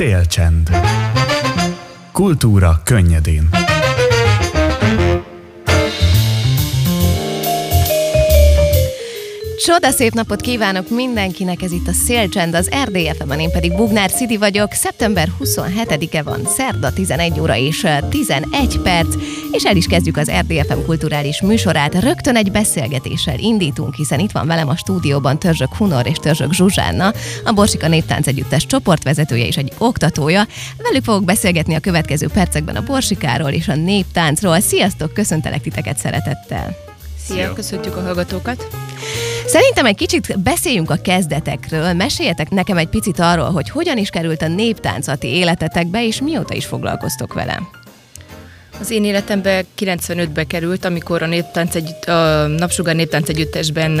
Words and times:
Szélcsend. 0.00 0.70
Kultúra 2.12 2.80
könnyedén. 2.84 3.48
Csoda 9.62 9.90
szép 9.90 10.12
napot 10.12 10.40
kívánok 10.40 10.88
mindenkinek, 10.88 11.62
ez 11.62 11.72
itt 11.72 11.88
a 11.88 11.92
Szélcsend, 11.92 12.54
az 12.54 12.70
RDFM, 12.84 13.30
én 13.30 13.50
pedig 13.50 13.76
Bugnár 13.76 14.10
Szidi 14.10 14.36
vagyok. 14.36 14.72
Szeptember 14.72 15.28
27-e 15.40 16.22
van, 16.22 16.44
szerda 16.44 16.92
11 16.92 17.40
óra 17.40 17.56
és 17.56 17.86
11 18.08 18.78
perc, 18.82 19.14
és 19.50 19.64
el 19.64 19.76
is 19.76 19.86
kezdjük 19.86 20.16
az 20.16 20.30
RDFM 20.30 20.84
kulturális 20.84 21.40
műsorát. 21.40 21.94
Rögtön 21.94 22.36
egy 22.36 22.50
beszélgetéssel 22.50 23.38
indítunk, 23.38 23.94
hiszen 23.94 24.20
itt 24.20 24.30
van 24.30 24.46
velem 24.46 24.68
a 24.68 24.76
stúdióban 24.76 25.38
Törzsök 25.38 25.74
Hunor 25.74 26.06
és 26.06 26.16
Törzsök 26.16 26.52
Zsuzsánna, 26.52 27.12
a 27.44 27.52
Borsika 27.52 27.88
Néptánc 27.88 28.26
Együttes 28.26 28.66
csoportvezetője 28.66 29.46
és 29.46 29.56
egy 29.56 29.72
oktatója. 29.78 30.46
Velük 30.76 31.04
fogok 31.04 31.24
beszélgetni 31.24 31.74
a 31.74 31.80
következő 31.80 32.28
percekben 32.28 32.76
a 32.76 32.82
Borsikáról 32.82 33.50
és 33.50 33.68
a 33.68 33.74
néptáncról. 33.74 34.60
Sziasztok, 34.60 35.14
köszöntelek 35.14 35.60
titeket 35.60 35.98
szeretettel! 35.98 36.76
Szia, 37.26 37.52
köszöntjük 37.52 37.96
a 37.96 38.00
hallgatókat! 38.00 38.66
Szerintem 39.50 39.86
egy 39.86 39.96
kicsit 39.96 40.40
beszéljünk 40.42 40.90
a 40.90 40.96
kezdetekről. 41.02 41.92
Meséljetek 41.92 42.50
nekem 42.50 42.76
egy 42.76 42.88
picit 42.88 43.18
arról, 43.18 43.50
hogy 43.50 43.70
hogyan 43.70 43.96
is 43.96 44.10
került 44.10 44.42
a 44.42 44.48
néptáncati 44.48 45.26
életetekbe, 45.26 46.06
és 46.06 46.20
mióta 46.20 46.54
is 46.54 46.66
foglalkoztok 46.66 47.32
vele. 47.34 47.62
Az 48.80 48.90
én 48.90 49.04
életembe 49.04 49.64
95-be 49.78 50.44
került, 50.44 50.84
amikor 50.84 51.22
a, 51.22 51.26
néptánc 51.26 51.74
együtt, 51.74 52.04
a 52.04 52.46
Napsugár 52.46 52.94
Néptánc 52.94 53.28
Együttesben 53.28 54.00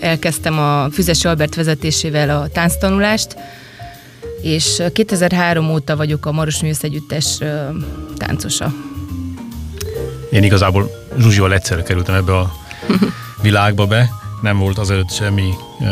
elkezdtem 0.00 0.58
a 0.58 0.90
Füzes 0.90 1.24
Albert 1.24 1.54
vezetésével 1.54 2.30
a 2.30 2.48
tánctanulást, 2.48 3.36
és 4.42 4.82
2003 4.92 5.70
óta 5.70 5.96
vagyok 5.96 6.26
a 6.26 6.32
Maros 6.32 6.60
Művész 6.60 6.82
Együttes 6.82 7.38
táncosa. 8.16 8.72
Én 10.30 10.42
igazából 10.42 10.90
Zsuzsival 11.18 11.52
egyszerre 11.52 11.82
kerültem 11.82 12.14
ebbe 12.14 12.36
a 12.36 12.52
világba 13.42 13.86
be, 13.86 14.17
nem 14.42 14.58
volt 14.58 14.78
azelőtt 14.78 15.10
semmi 15.10 15.50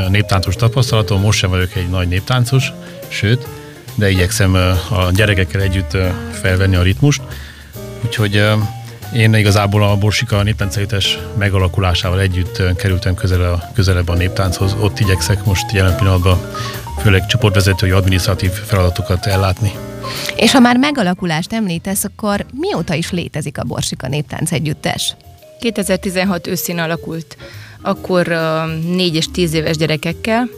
néptáncos 0.09 0.57
tapasztalatom, 0.57 1.21
most 1.21 1.39
sem 1.39 1.51
vagyok 1.51 1.75
egy 1.75 1.89
nagy 1.89 2.09
néptáncos, 2.09 2.73
sőt, 3.09 3.49
de 3.95 4.11
igyekszem 4.11 4.55
a 4.91 5.11
gyerekekkel 5.11 5.61
együtt 5.61 5.97
felvenni 6.33 6.77
a 6.77 6.83
ritmust. 6.83 7.23
Úgyhogy 8.05 8.43
én 9.15 9.35
igazából 9.35 9.83
a 9.83 9.97
Borsika 9.97 10.43
néptáncegyüttes 10.43 11.19
megalakulásával 11.39 12.21
együtt 12.21 12.63
kerültem 12.77 13.15
közel 13.15 13.53
a, 13.53 13.71
közelebb 13.75 14.09
a 14.09 14.15
néptánchoz. 14.15 14.77
Ott 14.81 15.01
igyekszek 15.01 15.45
most 15.45 15.73
jelen 15.73 15.97
pillanatban 15.97 16.41
főleg 17.03 17.27
csoportvezetői 17.27 17.91
adminisztratív 17.91 18.51
feladatokat 18.51 19.27
ellátni. 19.27 19.73
És 20.37 20.53
ha 20.53 20.59
már 20.59 20.77
megalakulást 20.77 21.53
említesz, 21.53 22.05
akkor 22.05 22.47
mióta 22.53 22.95
is 22.95 23.11
létezik 23.11 23.59
a 23.59 23.65
Borsika 23.65 24.09
Néptánc 24.09 24.53
Együttes? 24.53 25.17
2016 25.61 26.47
őszén 26.47 26.79
alakult 26.79 27.37
akkor 27.87 28.27
négy 28.95 29.15
és 29.15 29.31
tíz 29.31 29.53
éves 29.53 29.77
gyerekekkel. 29.77 30.49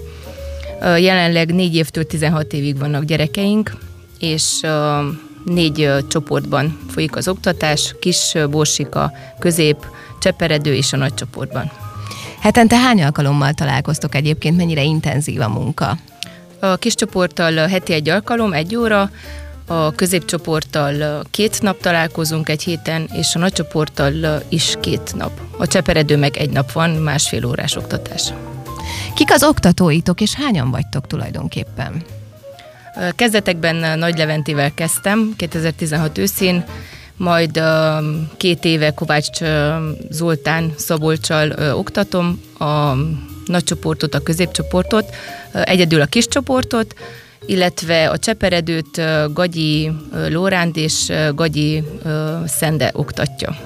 Jelenleg 0.80 1.54
négy 1.54 1.74
évtől 1.74 2.04
16 2.04 2.52
évig 2.52 2.78
vannak 2.78 3.04
gyerekeink, 3.04 3.76
és 4.18 4.60
négy 5.44 5.90
csoportban 6.08 6.78
folyik 6.90 7.16
az 7.16 7.28
oktatás, 7.28 7.94
kis 8.00 8.34
borsika, 8.50 9.12
közép, 9.38 9.76
cseperedő 10.20 10.74
és 10.74 10.92
a 10.92 10.96
nagy 10.96 11.14
csoportban. 11.14 11.70
Hetente 12.40 12.76
hány 12.76 13.02
alkalommal 13.02 13.52
találkoztok 13.52 14.14
egyébként, 14.14 14.56
mennyire 14.56 14.82
intenzív 14.82 15.40
a 15.40 15.48
munka? 15.48 15.96
A 16.60 16.76
kis 16.76 16.94
csoporttal 16.94 17.54
heti 17.54 17.92
egy 17.92 18.08
alkalom, 18.08 18.52
egy 18.52 18.76
óra, 18.76 19.10
a 19.70 19.92
középcsoporttal 19.92 21.24
két 21.30 21.62
nap 21.62 21.80
találkozunk 21.80 22.48
egy 22.48 22.62
héten, 22.62 23.08
és 23.12 23.34
a 23.34 23.38
nagycsoporttal 23.38 24.42
is 24.48 24.74
két 24.80 25.14
nap. 25.14 25.40
A 25.58 25.66
cseperedő 25.66 26.16
meg 26.16 26.36
egy 26.36 26.50
nap 26.50 26.72
van, 26.72 26.90
másfél 26.90 27.44
órás 27.44 27.76
oktatás. 27.76 28.32
Kik 29.14 29.32
az 29.32 29.42
oktatóitok, 29.42 30.20
és 30.20 30.34
hányan 30.34 30.70
vagytok 30.70 31.06
tulajdonképpen? 31.06 32.02
Kezdetekben 33.14 33.98
Nagy 33.98 34.18
Leventével 34.18 34.74
kezdtem, 34.74 35.34
2016 35.36 36.18
őszén, 36.18 36.64
majd 37.16 37.62
két 38.36 38.64
éve 38.64 38.90
Kovács 38.90 39.38
Zoltán 40.10 40.72
Szabolcsal 40.76 41.74
oktatom 41.74 42.40
a 42.58 42.92
nagycsoportot, 43.46 44.14
a 44.14 44.22
középcsoportot, 44.22 45.14
egyedül 45.52 46.00
a 46.00 46.06
kis 46.06 46.28
csoportot, 46.28 46.94
illetve 47.48 48.10
a 48.10 48.18
cseperedőt 48.18 49.00
Gagyi 49.32 49.90
Lóránd 50.28 50.76
és 50.76 51.12
Gagyi 51.34 51.82
Szende 52.46 52.90
oktatja. 52.94 53.56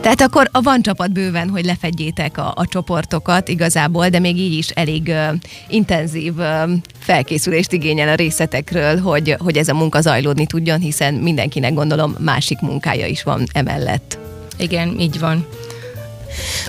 Tehát 0.00 0.20
akkor 0.20 0.48
a 0.52 0.60
van 0.60 0.82
csapat 0.82 1.12
bőven, 1.12 1.48
hogy 1.48 1.64
lefedjétek 1.64 2.38
a, 2.38 2.52
a 2.56 2.66
csoportokat 2.66 3.48
igazából, 3.48 4.08
de 4.08 4.18
még 4.18 4.38
így 4.38 4.52
is 4.52 4.68
elég 4.68 5.08
uh, 5.08 5.34
intenzív 5.68 6.38
uh, 6.38 6.70
felkészülést 6.98 7.72
igényel 7.72 8.08
a 8.08 8.14
részletekről, 8.14 9.00
hogy, 9.00 9.36
hogy 9.38 9.56
ez 9.56 9.68
a 9.68 9.74
munka 9.74 10.00
zajlódni 10.00 10.46
tudjon, 10.46 10.80
hiszen 10.80 11.14
mindenkinek 11.14 11.74
gondolom 11.74 12.16
másik 12.18 12.60
munkája 12.60 13.06
is 13.06 13.22
van 13.22 13.46
emellett. 13.52 14.18
Igen, 14.56 15.00
így 15.00 15.18
van. 15.18 15.46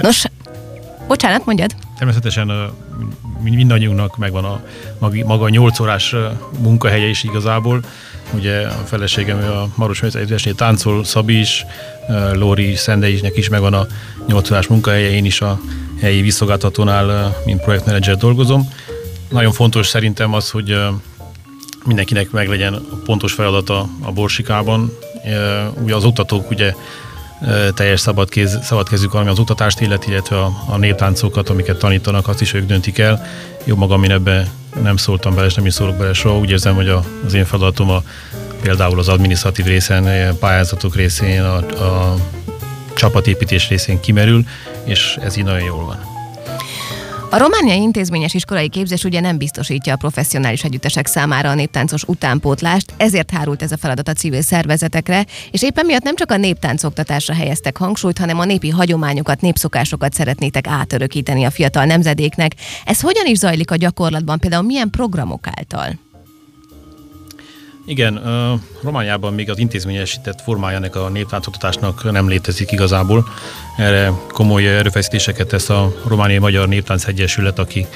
Nos, 0.02 0.24
bocsánat, 1.08 1.46
mondjad. 1.46 1.76
Természetesen 2.04 2.72
mindannyiunknak 3.42 4.18
megvan 4.18 4.44
a 4.46 4.62
maga 5.26 5.50
8 5.50 5.80
órás 5.80 6.16
munkahelye 6.60 7.08
is 7.08 7.24
igazából. 7.24 7.80
Ugye 8.34 8.68
a 8.68 8.84
feleségem 8.86 9.38
a 9.38 9.68
Maros 9.76 10.02
Művészeti 10.02 10.54
táncol, 10.56 11.04
Szabi 11.04 11.40
is, 11.40 11.66
Lóri 12.34 12.76
Szendeisnek 12.76 13.38
is 13.38 13.50
megvan 13.50 13.74
a 13.74 13.88
8 14.28 14.52
órás 14.52 14.68
munkahelye, 14.68 15.10
én 15.10 15.26
is 15.26 15.42
a 15.42 15.60
helyi 16.02 16.22
visszolgáltatónál, 16.22 17.38
mint 17.46 17.62
projektmenedzser 17.62 18.18
dolgozom. 18.18 18.70
Nagyon 19.30 19.52
fontos 19.52 19.88
szerintem 19.88 20.34
az, 20.34 20.50
hogy 20.50 20.78
mindenkinek 21.86 22.32
meglegyen 22.32 22.74
a 22.74 22.96
pontos 23.06 23.34
feladata 23.34 23.88
a 24.02 24.12
borsikában. 24.12 24.98
Ugye 25.84 25.96
az 25.96 26.06
oktatók 26.06 26.50
ugye 26.50 26.74
teljes 27.74 28.00
szabadkéz, 28.00 28.60
szabadkezük, 28.64 29.14
ami 29.14 29.30
az 29.30 29.40
oktatást 29.40 29.80
illeti, 29.80 30.10
illetve 30.10 30.40
a, 30.40 30.64
a 30.66 30.78
néptáncokat, 30.78 31.50
amiket 31.50 31.78
tanítanak, 31.78 32.28
azt 32.28 32.42
is 32.42 32.54
ők 32.54 32.66
döntik 32.66 32.98
el. 32.98 33.26
Jó 33.64 33.76
magam, 33.76 34.04
én 34.04 34.12
ebbe 34.12 34.48
nem 34.82 34.98
szóltam 34.98 35.36
bele, 35.36 35.48
és 35.48 35.54
nem 35.54 35.66
is 35.66 35.74
szólok 35.74 35.96
bele 35.96 36.14
soha. 36.14 36.38
Úgy 36.38 36.50
érzem, 36.50 36.76
hogy 36.76 36.88
a, 36.88 37.04
az 37.26 37.34
én 37.34 37.46
feladatom 37.46 37.90
a, 37.90 38.04
például 38.62 39.00
az 39.00 39.08
adminisztratív 39.08 39.66
részen, 39.66 40.36
pályázatok 40.38 40.96
részén, 40.96 41.42
a, 41.42 41.56
a 41.56 42.16
csapatépítés 42.94 43.70
részén 43.70 44.00
kimerül, 44.00 44.44
és 44.84 45.18
ez 45.22 45.38
így 45.38 45.44
nagyon 45.44 45.64
jól 45.64 45.86
van. 45.86 46.13
A 47.34 47.38
romániai 47.38 47.82
intézményes 47.82 48.34
iskolai 48.34 48.70
képzés 48.70 49.04
ugye 49.04 49.20
nem 49.20 49.38
biztosítja 49.38 49.94
a 49.94 49.98
professzionális 49.98 50.64
együttesek 50.64 51.08
számára 51.08 51.50
a 51.50 51.54
néptáncos 51.54 52.04
utánpótlást, 52.04 52.94
ezért 52.98 53.32
hárult 53.32 53.62
ez 53.62 53.72
a 53.72 53.78
feladat 53.78 54.08
a 54.08 54.14
civil 54.14 54.42
szervezetekre, 54.42 55.26
és 55.52 55.64
éppen 55.64 55.86
miatt 55.86 56.04
nem 56.04 56.16
csak 56.16 56.32
a 56.32 56.38
néptánc 56.38 56.84
oktatásra 56.84 57.34
helyeztek 57.34 57.78
hangsúlyt, 57.78 58.18
hanem 58.18 58.40
a 58.40 58.46
népi 58.46 58.70
hagyományokat, 58.70 59.42
népszokásokat 59.42 60.14
szeretnétek 60.14 60.68
átörökíteni 60.68 61.44
a 61.44 61.52
fiatal 61.52 61.86
nemzedéknek. 61.86 62.56
Ez 62.86 63.02
hogyan 63.02 63.26
is 63.26 63.38
zajlik 63.38 63.72
a 63.72 63.76
gyakorlatban, 63.76 64.40
például 64.40 64.64
milyen 64.64 64.90
programok 64.90 65.48
által? 65.58 66.03
Igen, 67.86 68.22
Romániában 68.82 69.34
még 69.34 69.50
az 69.50 69.58
intézményesített 69.58 70.42
formája 70.42 70.78
ennek 70.78 70.96
a 70.96 71.10
néptáncoktatásnak 71.10 72.12
nem 72.12 72.28
létezik 72.28 72.72
igazából. 72.72 73.28
Erre 73.78 74.12
komoly 74.28 74.68
erőfeszítéseket 74.78 75.48
tesz 75.48 75.70
a 75.70 75.94
Romániai 76.08 76.40
Magyar 76.40 76.68
Néptánc 76.68 77.06
Egyesület, 77.06 77.60
aki 77.60 77.88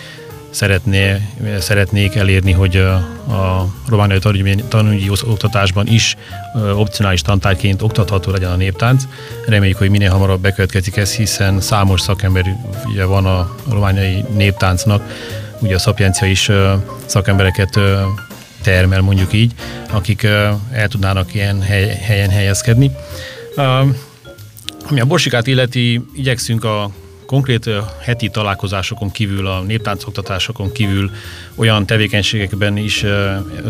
szeretné, 0.50 1.22
szeretnék 1.60 2.16
elérni, 2.16 2.52
hogy 2.52 2.76
a 2.78 3.68
romániai 3.88 4.20
tanügyi 4.68 5.10
oktatásban 5.10 5.88
is 5.88 6.16
opcionális 6.76 7.22
tantárként 7.22 7.82
oktatható 7.82 8.32
legyen 8.32 8.52
a 8.52 8.56
néptánc. 8.56 9.04
Reméljük, 9.46 9.78
hogy 9.78 9.90
minél 9.90 10.12
hamarabb 10.12 10.42
bekövetkezik 10.42 10.98
ez, 10.98 11.16
hiszen 11.16 11.62
számos 11.62 12.02
szakember 12.02 12.46
ugye 12.86 13.06
van 13.06 13.26
a 13.26 13.56
romániai 13.70 14.26
néptáncnak, 14.34 15.04
ugye 15.60 15.76
a 15.76 15.80
szapiencia 15.80 16.28
is 16.28 16.52
szakembereket 17.06 17.80
termel, 18.62 19.02
mondjuk 19.02 19.34
így, 19.34 19.54
akik 19.90 20.24
el 20.72 20.88
tudnának 20.88 21.34
ilyen 21.34 21.62
hely, 21.62 21.98
helyen 22.02 22.30
helyezkedni. 22.30 22.92
Ami 24.90 25.00
a 25.00 25.06
borsikát 25.06 25.48
illeti, 25.48 26.02
igyekszünk 26.14 26.64
a 26.64 26.90
konkrét 27.26 27.70
heti 28.02 28.30
találkozásokon 28.30 29.12
kívül, 29.12 29.48
a 29.48 29.62
néptáncoktatásokon 29.62 30.72
kívül 30.72 31.12
olyan 31.56 31.86
tevékenységekben 31.86 32.78
is, 32.78 33.04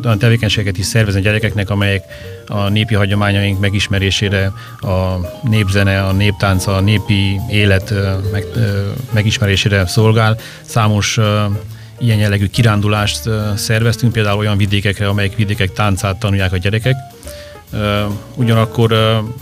olyan 0.03 0.17
tevékenységeket 0.19 0.77
is 0.77 0.85
szervezni 0.85 1.19
a 1.19 1.23
gyerekeknek, 1.23 1.69
amelyek 1.69 2.03
a 2.47 2.69
népi 2.69 2.95
hagyományaink 2.95 3.59
megismerésére, 3.59 4.51
a 4.79 5.17
népzene, 5.49 6.03
a 6.03 6.11
néptánc, 6.11 6.67
a 6.67 6.79
népi 6.79 7.39
élet 7.49 7.93
meg, 8.31 8.45
megismerésére 9.13 9.87
szolgál. 9.87 10.37
Számos 10.61 11.19
ilyen 11.99 12.17
jellegű 12.17 12.47
kirándulást 12.47 13.29
szerveztünk, 13.55 14.13
például 14.13 14.37
olyan 14.37 14.57
vidékekre, 14.57 15.07
amelyek 15.07 15.35
vidékek 15.35 15.73
táncát 15.73 16.19
tanulják 16.19 16.53
a 16.53 16.57
gyerekek. 16.57 16.95
Ugyanakkor 18.35 18.91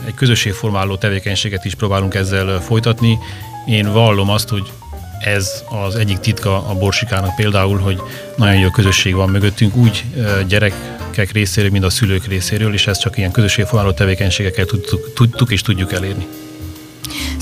egy 0.06 0.14
közösségformáló 0.14 0.96
tevékenységet 0.96 1.64
is 1.64 1.74
próbálunk 1.74 2.14
ezzel 2.14 2.60
folytatni. 2.60 3.18
Én 3.66 3.92
vallom 3.92 4.30
azt, 4.30 4.48
hogy 4.48 4.72
ez 5.20 5.64
az 5.86 5.94
egyik 5.94 6.18
titka 6.18 6.68
a 6.68 6.74
borsikának 6.74 7.34
például, 7.34 7.78
hogy 7.78 8.00
nagyon 8.36 8.58
jó 8.58 8.70
közösség 8.70 9.14
van 9.14 9.28
mögöttünk, 9.28 9.76
úgy 9.76 10.04
gyerekek 10.48 11.32
részéről, 11.32 11.70
mint 11.70 11.84
a 11.84 11.90
szülők 11.90 12.26
részéről, 12.26 12.72
és 12.72 12.86
ezt 12.86 13.00
csak 13.00 13.18
ilyen 13.18 13.30
közösségformáló 13.30 13.92
tevékenységekkel 13.92 14.64
tudtuk, 14.64 15.12
tudtuk 15.14 15.50
és 15.50 15.62
tudjuk 15.62 15.92
elérni. 15.92 16.26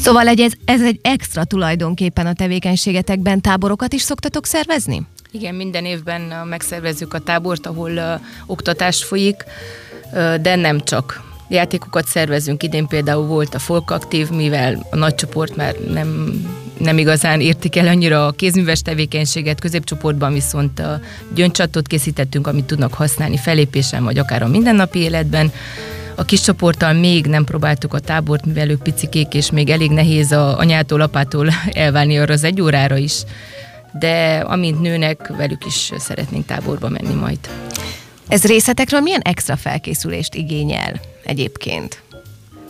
Szóval 0.04 0.28
egy, 0.28 0.40
ez, 0.40 0.52
ez 0.64 0.82
egy 0.82 0.98
extra 1.02 1.44
tulajdonképpen 1.44 2.26
a 2.26 2.32
tevékenységetekben 2.32 3.40
táborokat 3.40 3.92
is 3.92 4.02
szoktatok 4.02 4.46
szervezni? 4.46 5.02
Igen, 5.30 5.54
minden 5.54 5.84
évben 5.84 6.20
megszervezzük 6.48 7.14
a 7.14 7.18
tábort, 7.18 7.66
ahol 7.66 7.90
uh, 7.90 8.20
oktatás 8.46 9.04
folyik, 9.04 9.44
uh, 10.12 10.34
de 10.34 10.56
nem 10.56 10.80
csak. 10.80 11.22
Játékokat 11.48 12.06
szervezünk, 12.06 12.62
idén 12.62 12.86
például 12.86 13.26
volt 13.26 13.54
a 13.54 13.58
folk 13.58 13.90
aktív, 13.90 14.30
mivel 14.30 14.86
a 14.90 14.96
nagy 14.96 15.14
csoport 15.14 15.56
már 15.56 15.74
nem, 15.74 16.32
nem 16.78 16.98
igazán 16.98 17.40
értik 17.40 17.76
el 17.76 17.88
annyira 17.88 18.26
a 18.26 18.32
kézműves 18.32 18.82
tevékenységet, 18.82 19.60
középcsoportban 19.60 20.32
viszont 20.32 20.78
a 20.78 21.00
gyöngycsatot 21.34 21.86
készítettünk, 21.86 22.46
amit 22.46 22.64
tudnak 22.64 22.94
használni 22.94 23.36
felépésen, 23.36 24.04
vagy 24.04 24.18
akár 24.18 24.42
a 24.42 24.48
mindennapi 24.48 24.98
életben. 24.98 25.52
A 26.16 26.24
kis 26.24 26.40
csoporttal 26.40 26.92
még 26.92 27.26
nem 27.26 27.44
próbáltuk 27.44 27.94
a 27.94 27.98
tábort, 27.98 28.46
mivel 28.46 28.70
ők 28.70 28.82
picikék, 28.82 29.34
és 29.34 29.50
még 29.50 29.70
elég 29.70 29.90
nehéz 29.90 30.32
a 30.32 30.58
anyától, 30.58 31.00
apától 31.00 31.48
elválni 31.72 32.18
arra 32.18 32.32
az 32.32 32.44
egy 32.44 32.60
órára 32.60 32.96
is. 32.96 33.22
De 33.98 34.44
amint 34.46 34.80
nőnek, 34.80 35.28
velük 35.36 35.66
is 35.66 35.92
szeretnénk 35.98 36.46
táborba 36.46 36.88
menni 36.88 37.14
majd. 37.14 37.38
Ez 38.28 38.44
részletekről 38.44 39.00
milyen 39.00 39.20
extra 39.20 39.56
felkészülést 39.56 40.34
igényel 40.34 41.00
egyébként? 41.24 42.02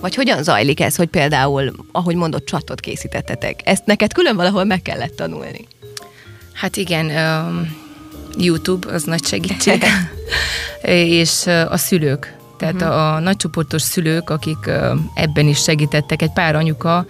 Vagy 0.00 0.14
hogyan 0.14 0.42
zajlik 0.42 0.80
ez, 0.80 0.96
hogy 0.96 1.08
például, 1.08 1.72
ahogy 1.92 2.14
mondott, 2.14 2.44
csatot 2.44 2.80
készítettetek? 2.80 3.60
Ezt 3.64 3.86
neked 3.86 4.12
külön 4.12 4.36
valahol 4.36 4.64
meg 4.64 4.82
kellett 4.82 5.16
tanulni? 5.16 5.66
Hát 6.52 6.76
igen, 6.76 7.06
um, 7.06 7.76
YouTube 8.38 8.92
az 8.92 9.02
nagy 9.02 9.24
segítség, 9.24 9.84
és 11.20 11.46
a 11.46 11.76
szülők 11.76 12.42
tehát 12.58 12.74
uh-huh. 12.74 12.96
a, 12.96 13.18
nagycsoportos 13.18 13.82
szülők, 13.82 14.30
akik 14.30 14.70
ebben 15.14 15.46
is 15.48 15.62
segítettek, 15.62 16.22
egy 16.22 16.32
pár 16.32 16.56
anyuka 16.56 17.06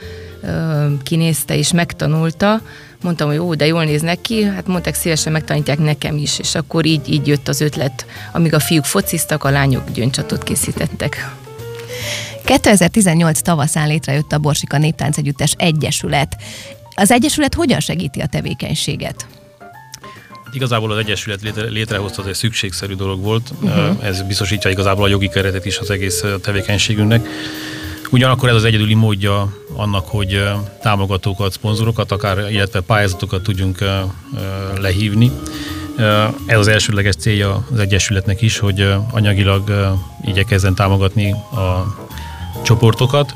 kinézte 1.03 1.57
és 1.57 1.73
megtanulta, 1.73 2.61
mondtam, 3.03 3.27
hogy 3.27 3.37
jó, 3.37 3.55
de 3.55 3.67
jól 3.67 3.85
néznek 3.85 4.21
ki, 4.21 4.43
hát 4.45 4.67
mondták, 4.67 4.95
szívesen 4.95 5.33
megtanítják 5.33 5.79
nekem 5.79 6.17
is, 6.17 6.39
és 6.39 6.55
akkor 6.55 6.87
így, 6.87 7.13
így 7.13 7.27
jött 7.27 7.49
az 7.49 7.61
ötlet, 7.61 8.07
amíg 8.33 8.55
a 8.55 8.61
fiúk 8.61 8.85
fociztak, 8.85 9.45
a 9.45 9.51
lányok 9.51 9.91
gyöncsatot 9.91 10.43
készítettek. 10.43 11.31
2018 12.45 13.41
tavaszán 13.41 13.89
létrejött 13.89 14.33
a 14.33 14.39
Borsika 14.39 14.79
Néptánc 14.79 15.17
Együttes 15.17 15.55
Egyesület. 15.59 16.37
Az 16.95 17.11
Egyesület 17.11 17.55
hogyan 17.55 17.81
segíti 17.81 18.21
a 18.21 18.27
tevékenységet? 18.27 19.27
Igazából 20.55 20.93
az 20.93 20.99
Egyesület 20.99 21.43
létre, 21.43 21.65
létrehozta, 21.65 22.23
az 22.23 22.29
egy 22.29 22.35
szükségszerű 22.35 22.95
dolog 22.95 23.23
volt. 23.23 23.53
Uh-huh. 23.61 24.05
Ez 24.05 24.23
biztosítja 24.23 24.71
igazából 24.71 25.05
a 25.05 25.09
jogi 25.09 25.29
keretet 25.29 25.65
is 25.65 25.79
az 25.79 25.91
egész 25.91 26.25
tevékenységünknek. 26.41 27.29
Ugyanakkor 28.11 28.49
ez 28.49 28.55
az 28.55 28.65
egyedüli 28.65 28.95
módja 28.95 29.57
annak, 29.77 30.09
hogy 30.09 30.43
támogatókat, 30.83 31.53
szponzorokat, 31.53 32.13
akár, 32.13 32.51
illetve 32.51 32.81
pályázatokat 32.81 33.43
tudjunk 33.43 33.79
lehívni. 34.81 35.31
Ez 36.47 36.59
az 36.59 36.69
elsőleges 36.69 37.15
célja 37.15 37.67
az 37.73 37.79
Egyesületnek 37.79 38.43
is, 38.43 38.59
hogy 38.59 38.95
anyagilag 39.11 39.95
igyekezzen 40.25 40.75
támogatni 40.75 41.33
a 41.33 41.97
csoportokat. 42.65 43.35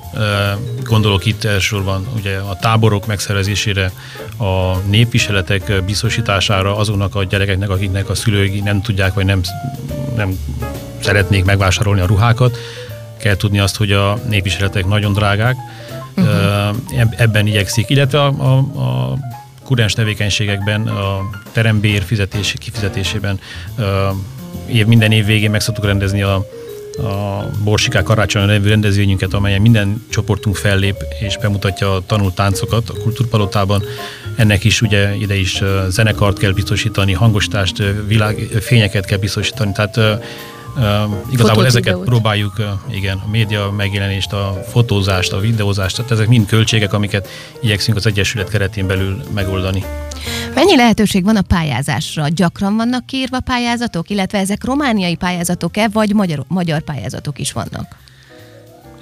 Gondolok 0.84 1.26
itt 1.26 1.44
elsősorban 1.44 2.06
ugye 2.16 2.36
a 2.36 2.56
táborok 2.56 3.06
megszervezésére, 3.06 3.92
a 4.36 4.76
népviseletek 4.76 5.82
biztosítására 5.84 6.76
azoknak 6.76 7.14
a 7.14 7.24
gyerekeknek, 7.24 7.70
akiknek 7.70 8.08
a 8.08 8.14
szülői 8.14 8.60
nem 8.60 8.82
tudják, 8.82 9.14
vagy 9.14 9.24
nem, 9.24 9.40
nem 10.16 10.38
szeretnék 11.00 11.44
megvásárolni 11.44 12.00
a 12.00 12.06
ruhákat. 12.06 12.58
Kell 13.18 13.36
tudni 13.36 13.58
azt, 13.58 13.76
hogy 13.76 13.92
a 13.92 14.18
népviseletek 14.28 14.86
nagyon 14.86 15.12
drágák, 15.12 15.56
uh-huh. 16.16 16.76
ebben 17.16 17.46
igyekszik, 17.46 17.90
illetve 17.90 18.22
a, 18.22 18.26
a, 18.26 18.56
a 18.56 19.16
kurens 19.64 19.92
tevékenységekben, 19.92 20.86
a 20.86 21.30
terembér 21.52 22.02
fizetési, 22.02 22.58
kifizetésében 22.58 23.40
év, 24.66 24.86
minden 24.86 25.12
év 25.12 25.24
végén 25.24 25.50
meg 25.50 25.60
szoktuk 25.60 25.84
rendezni 25.84 26.22
a 26.22 26.46
a 26.98 27.50
Borsikák 27.64 28.02
Karácsony 28.02 28.46
nevű 28.46 28.68
rendezvényünket, 28.68 29.34
amelyen 29.34 29.60
minden 29.60 30.06
csoportunk 30.08 30.56
fellép 30.56 31.04
és 31.20 31.38
bemutatja 31.38 31.94
a 31.94 32.02
tanult 32.06 32.34
táncokat 32.34 32.90
a 32.90 32.94
kultúrpalotában. 33.02 33.82
Ennek 34.36 34.64
is 34.64 34.82
ugye 34.82 35.14
ide 35.14 35.34
is 35.34 35.62
zenekart 35.88 36.38
kell 36.38 36.52
biztosítani, 36.52 37.12
hangostást, 37.12 37.82
világ, 38.06 38.36
fényeket 38.60 39.04
kell 39.04 39.18
biztosítani, 39.18 39.72
tehát 39.72 40.20
Uh, 40.76 40.84
igazából 41.30 41.48
Fotót, 41.48 41.64
ezeket 41.64 41.84
videót. 41.84 42.04
próbáljuk, 42.04 42.52
uh, 42.58 42.96
igen, 42.96 43.22
a 43.26 43.30
média 43.30 43.70
megjelenést, 43.76 44.32
a 44.32 44.62
fotózást, 44.70 45.32
a 45.32 45.40
videózást, 45.40 45.96
tehát 45.96 46.10
ezek 46.10 46.28
mind 46.28 46.46
költségek, 46.46 46.92
amiket 46.92 47.28
igyekszünk 47.60 47.96
az 47.96 48.06
Egyesület 48.06 48.48
keretén 48.48 48.86
belül 48.86 49.22
megoldani. 49.34 49.84
Mennyi 50.54 50.76
lehetőség 50.76 51.24
van 51.24 51.36
a 51.36 51.42
pályázásra? 51.42 52.28
Gyakran 52.28 52.76
vannak 52.76 53.06
kiírva 53.06 53.40
pályázatok, 53.40 54.10
illetve 54.10 54.38
ezek 54.38 54.64
romániai 54.64 55.14
pályázatok-e, 55.14 55.88
vagy 55.92 56.14
magyar, 56.14 56.44
magyar 56.48 56.80
pályázatok 56.80 57.38
is 57.38 57.52
vannak? 57.52 57.96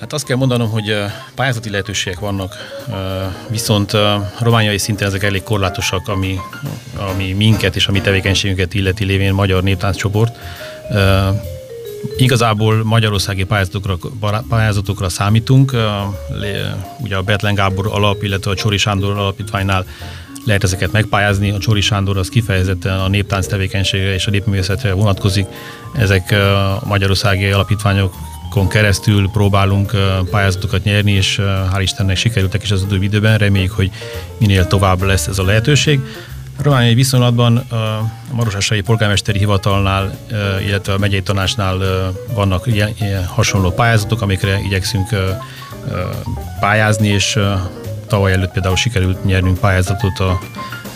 Hát 0.01 0.13
azt 0.13 0.27
kell 0.27 0.37
mondanom, 0.37 0.71
hogy 0.71 0.95
pályázati 1.35 1.71
lehetőségek 1.71 2.19
vannak, 2.19 2.55
viszont 3.49 3.93
romániai 4.39 4.79
szinten 4.79 5.09
ezek 5.09 5.23
elég 5.23 5.43
korlátosak, 5.43 6.09
ami, 6.09 6.39
ami 7.11 7.33
minket 7.33 7.77
és 7.77 7.87
a 7.87 7.93
mi 7.93 8.01
tevékenységünket 8.01 8.75
illeti 8.75 9.05
lévén 9.05 9.33
magyar 9.33 9.63
néptánccsoport. 9.63 10.39
Igazából 12.17 12.85
magyarországi 12.85 13.45
pályázatokra, 13.45 13.99
pályázatokra 14.49 15.09
számítunk. 15.09 15.77
Ugye 16.99 17.17
a 17.17 17.23
Betlen 17.23 17.55
Gábor 17.55 17.87
alap, 17.87 18.23
illetve 18.23 18.51
a 18.51 18.55
Csori 18.55 18.77
Sándor 18.77 19.19
alapítványnál 19.19 19.87
lehet 20.47 20.65
ezeket 20.65 20.93
megpályázni. 20.93 21.51
A 21.51 21.59
Csori 21.59 21.81
Sándor 21.81 22.17
az 22.17 22.29
kifejezetten 22.29 22.99
a 22.99 23.09
néptánc 23.09 23.47
tevékenységre 23.47 24.15
és 24.15 24.27
a 24.27 24.31
népművészetre 24.31 24.93
vonatkozik. 24.93 25.47
Ezek 25.99 26.31
a 26.31 26.83
magyarországi 26.85 27.47
alapítványokon 27.50 28.69
keresztül 28.69 29.31
próbálunk 29.33 29.93
pályázatokat 30.31 30.85
nyerni, 30.85 31.12
és 31.12 31.41
hál' 31.73 31.81
Istennek 31.81 32.17
sikerültek 32.17 32.62
is 32.62 32.71
az 32.71 32.83
időbb 32.83 33.03
időben. 33.03 33.38
Reméljük, 33.38 33.73
hogy 33.73 33.91
minél 34.38 34.67
tovább 34.67 35.03
lesz 35.03 35.26
ez 35.26 35.38
a 35.38 35.45
lehetőség. 35.45 36.00
Romániai 36.62 36.95
viszonylatban 36.95 37.57
a 37.57 38.12
Marosásai 38.33 38.81
Polgármesteri 38.81 39.38
Hivatalnál, 39.38 40.19
illetve 40.67 40.93
a 40.93 40.99
megyei 40.99 41.23
tanácsnál 41.23 41.79
vannak 42.35 42.67
ilyen, 42.67 42.95
ilyen 43.00 43.26
hasonló 43.26 43.71
pályázatok, 43.71 44.21
amikre 44.21 44.61
igyekszünk 44.65 45.09
pályázni, 46.61 47.09
és 47.09 47.38
tavaly 48.07 48.33
előtt 48.33 48.53
például 48.53 48.77
sikerült 48.77 49.25
nyernünk 49.25 49.59
pályázatot 49.59 50.19
a 50.19 50.39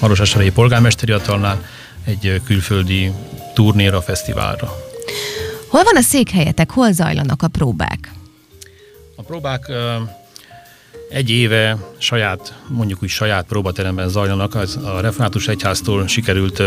Marosásai 0.00 0.50
Polgármesteri 0.50 1.12
Hivatalnál 1.12 1.64
egy 2.04 2.40
külföldi 2.44 3.12
turnéra, 3.54 4.00
fesztiválra. 4.00 4.72
Hol 5.68 5.82
van 5.82 5.96
a 5.96 6.00
székhelyetek, 6.00 6.70
hol 6.70 6.92
zajlanak 6.92 7.42
a 7.42 7.48
próbák? 7.48 8.12
A 9.16 9.22
próbák 9.22 9.70
egy 11.10 11.30
éve 11.30 11.76
saját, 11.98 12.54
mondjuk 12.68 13.02
úgy 13.02 13.08
saját 13.08 13.44
próbateremben 13.44 14.08
zajlanak. 14.08 14.54
A 14.54 15.00
Református 15.00 15.48
Egyháztól 15.48 16.06
sikerült 16.06 16.62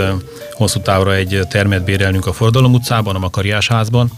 hosszú 0.51 0.79
távra 0.81 1.13
egy 1.15 1.39
termet 1.49 1.83
bérelnünk 1.83 2.25
a 2.25 2.33
Fordalom 2.33 2.73
utcában, 2.73 3.15
a 3.15 3.19
Makariás 3.19 3.67
házban. 3.67 4.11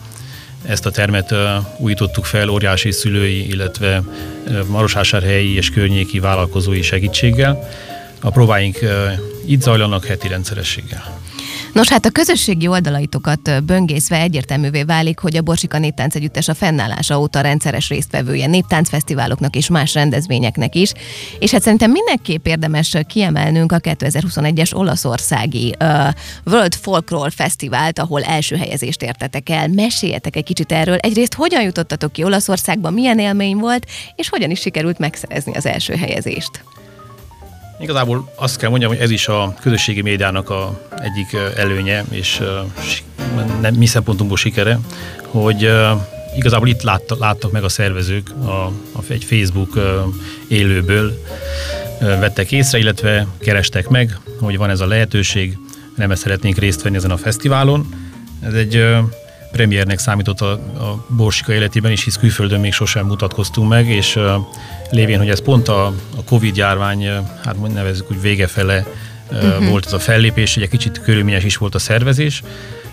Ezt 0.67 0.86
a 0.86 0.91
termet 0.91 1.36
újítottuk 1.77 2.25
fel 2.25 2.50
óriási 2.50 2.91
szülői, 2.91 3.48
illetve 3.48 4.03
Marosásárhelyi 4.67 5.55
és 5.55 5.69
környéki 5.69 6.19
vállalkozói 6.19 6.81
segítséggel. 6.81 7.69
A 8.22 8.29
próbáink 8.29 8.79
itt 9.45 9.62
zajlanak 9.62 10.05
heti 10.05 10.27
rendszerességgel. 10.27 11.19
Nos, 11.75 11.89
hát 11.89 12.05
a 12.05 12.10
közösségi 12.10 12.67
oldalaitokat 12.67 13.63
böngészve 13.63 14.20
egyértelművé 14.20 14.84
válik, 14.84 15.20
hogy 15.20 15.38
a 15.38 15.41
Borsika 15.41 15.77
Néptánc 15.77 16.15
Együttes 16.15 16.48
a 16.48 16.53
fennállása 16.53 17.20
óta 17.20 17.41
rendszeres 17.41 17.89
résztvevője 17.89 18.48
néptáncfesztiváloknak 18.48 19.55
és 19.55 19.70
más 19.70 19.94
rendezvényeknek 19.94 20.75
is, 20.75 20.91
és 21.39 21.51
hát 21.51 21.62
szerintem 21.62 21.91
mindenképp 21.91 22.48
érdemes 22.48 22.98
kiemelnünk 23.08 23.72
a 23.72 23.79
2021-es 23.79 24.75
olaszországi 24.75 25.75
uh, 25.79 26.08
World 26.46 26.74
Folklore 26.74 27.29
Fesztivált, 27.29 28.00
ahol 28.00 28.24
első 28.24 28.55
helyezést 28.55 29.01
értetek 29.01 29.50
el. 29.50 29.67
Meséljetek 29.67 30.36
egy 30.36 30.44
kicsit 30.44 30.72
erről. 30.72 30.98
Egyrészt 30.98 31.34
hogyan 31.34 31.63
jutottatok 31.63 32.12
ki 32.12 32.24
Olaszországba, 32.24 32.89
milyen 32.89 33.20
élmény 33.20 33.58
volt, 33.58 33.86
és 34.15 34.29
hogyan 34.29 34.50
is 34.50 34.60
sikerült 34.60 35.00
megszerezni 35.00 35.53
az 35.55 35.65
első 35.65 35.96
helyezést? 35.96 36.63
Igazából 37.79 38.32
azt 38.36 38.58
kell 38.58 38.70
mondjam, 38.70 38.91
hogy 38.91 39.00
ez 39.00 39.10
is 39.10 39.27
a 39.27 39.53
közösségi 39.62 40.01
médiának 40.01 40.50
a 40.50 40.88
egyik 40.98 41.38
előnye, 41.55 42.03
és 42.10 42.41
nem, 43.62 43.74
mi 43.74 43.86
szempontunkból 43.86 44.38
sikere, 44.38 44.79
hogy 45.27 45.70
igazából 46.36 46.67
itt 46.67 46.82
látta, 46.82 47.15
láttak 47.20 47.51
meg 47.51 47.63
a 47.63 47.70
szervezők 47.70 48.29
a, 48.46 48.65
a, 48.91 49.01
egy 49.08 49.24
Facebook 49.24 49.79
élőből, 50.48 51.24
vettek 52.00 52.51
észre, 52.51 52.77
illetve 52.77 53.27
kerestek 53.38 53.88
meg, 53.88 54.20
hogy 54.39 54.58
van 54.58 54.70
ez 54.70 54.79
a 54.79 54.88
lehetőség, 54.88 55.58
nem 55.96 56.12
ezt 56.12 56.22
szeretnénk 56.22 56.58
részt 56.58 56.82
venni 56.82 56.96
ezen 56.96 57.12
a 57.12 57.17
fesztiválon. 57.17 57.94
Ez 58.41 58.53
egy 58.53 58.86
premiernek 59.55 60.00
számított 60.00 60.41
a, 60.41 60.51
a 60.51 61.05
Borsika 61.07 61.53
életében 61.53 61.91
is, 61.91 62.03
hisz 62.03 62.15
külföldön 62.15 62.59
még 62.59 62.74
sosem 62.74 63.05
mutatkoztunk 63.05 63.69
meg, 63.69 63.88
és 63.88 64.19
lévén, 64.89 65.17
hogy 65.17 65.29
ez 65.29 65.41
pont 65.41 65.67
a, 65.67 65.85
a 66.17 66.24
Covid 66.25 66.57
járvány, 66.57 67.07
uh, 67.07 67.15
hát 67.43 67.74
nevezzük 67.74 68.12
úgy 68.12 68.21
végefele 68.21 68.85
uh, 69.31 69.43
uh-huh. 69.43 69.67
volt 69.67 69.85
ez 69.85 69.93
a 69.93 70.00
fellépés, 70.00 70.57
egy 70.57 70.69
kicsit 70.69 71.01
körülményes 71.01 71.43
is 71.43 71.57
volt 71.57 71.75
a 71.75 71.79
szervezés, 71.79 72.43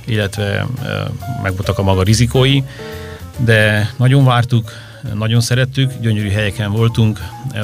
illetve 0.05 0.67
megvoltak 1.43 1.79
a 1.79 1.83
maga 1.83 2.03
rizikói, 2.03 2.63
de 3.37 3.91
nagyon 3.97 4.25
vártuk, 4.25 4.73
nagyon 5.15 5.41
szerettük, 5.41 5.93
gyönyörű 6.01 6.31
helyeken 6.31 6.73
voltunk. 6.73 7.21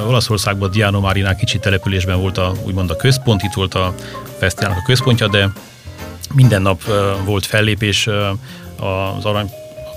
Olaszországban 0.07 0.71
Diano 0.71 1.01
Marinál 1.01 1.37
kicsi 1.37 1.59
településben 1.59 2.21
volt 2.21 2.39
a, 2.39 2.53
úgymond 2.65 2.91
a 2.91 2.97
központ, 2.97 3.43
itt 3.43 3.55
volt 3.55 3.75
a 3.75 3.95
fesztiválnak 4.39 4.79
a 4.83 4.87
központja, 4.87 5.29
de 5.29 5.51
minden 6.35 6.63
nap 6.63 6.83
volt 7.25 7.47
fellépés, 7.47 8.09
az 8.79 9.25
arany 9.25 9.51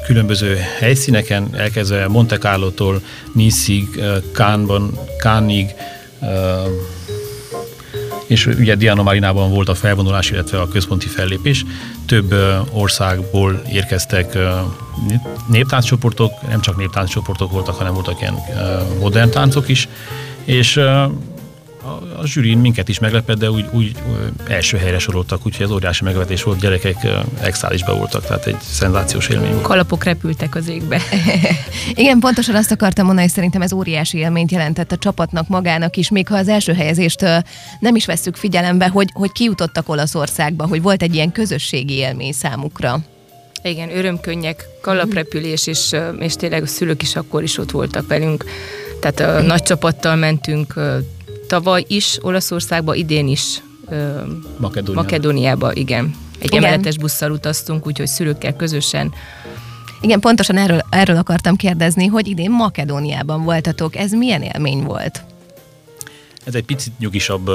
különböző 0.06 0.58
helyszíneken, 0.80 1.50
elkezdve 1.56 2.08
Monte 2.08 2.38
Carlo-tól 2.38 3.02
Nice-ig, 3.34 4.04
Cannes-ban, 4.34 5.00
Cannes-ig, 5.20 5.74
és 8.28 8.46
ugye 8.46 8.76
Diana 8.76 9.04
Marinában 9.04 9.50
volt 9.50 9.70
a 9.70 9.76
felvonulás, 9.76 10.30
illetve 10.30 10.60
a 10.60 10.68
központi 10.68 11.08
fellépés. 11.08 11.66
Több 12.06 12.36
országból 12.72 13.62
érkeztek 13.72 14.38
néptánccsoportok, 15.48 16.32
nem 16.50 16.62
csak 16.62 16.78
néptánccsoportok 16.78 17.52
voltak, 17.52 17.76
hanem 17.76 17.94
voltak 17.94 18.22
ilyen 18.22 18.38
modern 19.00 19.30
táncok 19.30 19.68
is, 19.68 19.88
és 20.44 20.80
a, 21.84 22.20
a 22.22 22.26
zsűrin 22.26 22.58
minket 22.58 22.90
is 22.90 23.00
meglepett, 23.00 23.38
de 23.38 23.52
úgy, 23.52 23.66
úgy 23.72 23.96
első 24.48 24.78
helyre 24.78 25.00
soroltak, 25.00 25.46
úgyhogy 25.46 25.66
ez 25.66 25.72
óriási 25.72 26.04
meglepetés 26.04 26.44
volt, 26.44 26.60
gyerekek 26.60 27.08
exálisba 27.42 27.96
voltak, 27.96 28.26
tehát 28.26 28.46
egy 28.46 28.60
szenzációs 28.62 29.28
élmény 29.28 29.52
volt. 29.52 29.62
Kalapok 29.62 30.04
repültek 30.04 30.56
az 30.56 30.68
égbe. 30.68 31.02
Igen, 31.94 32.20
pontosan 32.20 32.56
azt 32.56 32.72
akartam 32.72 33.06
mondani, 33.06 33.26
hogy 33.26 33.36
szerintem 33.36 33.62
ez 33.62 33.74
óriási 33.74 34.18
élményt 34.18 34.52
jelentett 34.52 34.92
a 34.92 34.98
csapatnak 34.98 35.48
magának 35.48 35.96
is, 35.98 36.10
még 36.10 36.28
ha 36.28 36.36
az 36.36 36.48
első 36.48 36.74
helyezést 36.74 37.22
nem 37.80 37.96
is 37.96 38.06
vesszük 38.06 38.36
figyelembe, 38.36 38.88
hogy, 38.88 39.10
hogy 39.14 39.32
kijutottak 39.32 39.90
Olaszországba, 39.90 40.68
hogy 40.68 40.82
volt 40.82 41.02
egy 41.02 41.16
ilyen 41.16 41.32
közösségi 41.32 41.94
élmény 41.94 42.32
számukra. 42.32 43.00
Igen, 43.64 43.98
örömkönnyek, 43.98 44.66
kalaprepülés, 44.82 45.68
és, 45.68 45.96
és 46.20 46.36
tényleg 46.36 46.64
a 46.64 46.68
szülők 46.68 47.02
is 47.02 47.16
akkor 47.16 47.44
is 47.44 47.58
ott 47.58 47.72
voltak 47.72 48.08
velünk. 48.08 48.46
Tehát 49.00 49.20
a 49.20 49.42
nagy 49.42 49.64
csapattal 49.64 50.16
mentünk 50.16 50.74
tavaly 51.52 51.84
is 51.88 52.18
Olaszországba, 52.22 52.96
idén 52.96 53.28
is 53.28 53.62
Makedóniába. 54.58 55.02
Makedóniába, 55.02 55.74
igen. 55.74 56.16
Egy 56.40 56.46
igen. 56.46 56.64
emeletes 56.64 56.98
busszal 56.98 57.32
utaztunk, 57.32 57.88
úgyhogy 57.88 58.08
szülőkkel 58.08 58.56
közösen. 58.56 59.14
Igen, 60.02 60.20
pontosan 60.20 60.58
erről, 60.58 60.82
erről 60.90 61.16
akartam 61.18 61.56
kérdezni, 61.56 62.06
hogy 62.06 62.28
idén 62.28 62.52
Makedóniában 62.52 63.44
voltatok. 63.44 63.96
Ez 63.96 64.12
milyen 64.12 64.42
élmény 64.42 64.84
volt? 64.84 65.24
Ez 66.44 66.56
egy 66.56 66.66
picit 66.66 67.00
nyugisabb 67.00 67.50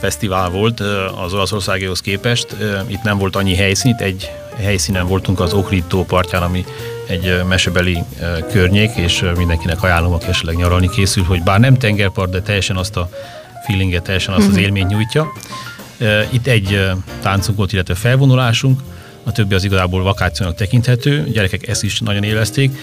fesztivál 0.00 0.50
volt 0.50 0.80
az 1.24 1.32
Olaszországéhoz 1.32 2.00
képest. 2.00 2.56
Itt 2.86 3.02
nem 3.02 3.18
volt 3.18 3.36
annyi 3.36 3.54
helyszín, 3.54 3.92
itt 3.92 4.00
egy 4.00 4.30
helyszínen 4.56 5.06
voltunk 5.06 5.40
az 5.40 5.52
Okrító 5.52 6.04
partján, 6.04 6.42
ami 6.42 6.64
egy 7.06 7.42
mesebeli 7.48 7.98
környék, 8.50 8.90
és 8.96 9.24
mindenkinek 9.36 9.82
ajánlom, 9.82 10.12
aki 10.12 10.26
esetleg 10.26 10.56
nyaralni 10.56 10.88
készül, 10.88 11.24
hogy 11.24 11.42
bár 11.42 11.60
nem 11.60 11.78
tengerpart, 11.78 12.30
de 12.30 12.42
teljesen 12.42 12.76
azt 12.76 12.96
a 12.96 13.08
feelinget, 13.66 14.02
teljesen 14.02 14.34
azt 14.34 14.46
az 14.46 14.54
mhm. 14.54 14.62
élményt 14.62 14.88
nyújtja. 14.88 15.32
Itt 16.30 16.46
egy 16.46 16.90
táncunk 17.22 17.56
volt, 17.56 17.72
illetve 17.72 17.94
felvonulásunk, 17.94 18.80
a 19.30 19.32
többi 19.32 19.54
az 19.54 19.64
igazából 19.64 20.02
vakációnak 20.02 20.54
tekinthető, 20.56 21.24
a 21.28 21.30
gyerekek 21.30 21.68
ezt 21.68 21.82
is 21.82 22.00
nagyon 22.00 22.22
élvezték. 22.22 22.76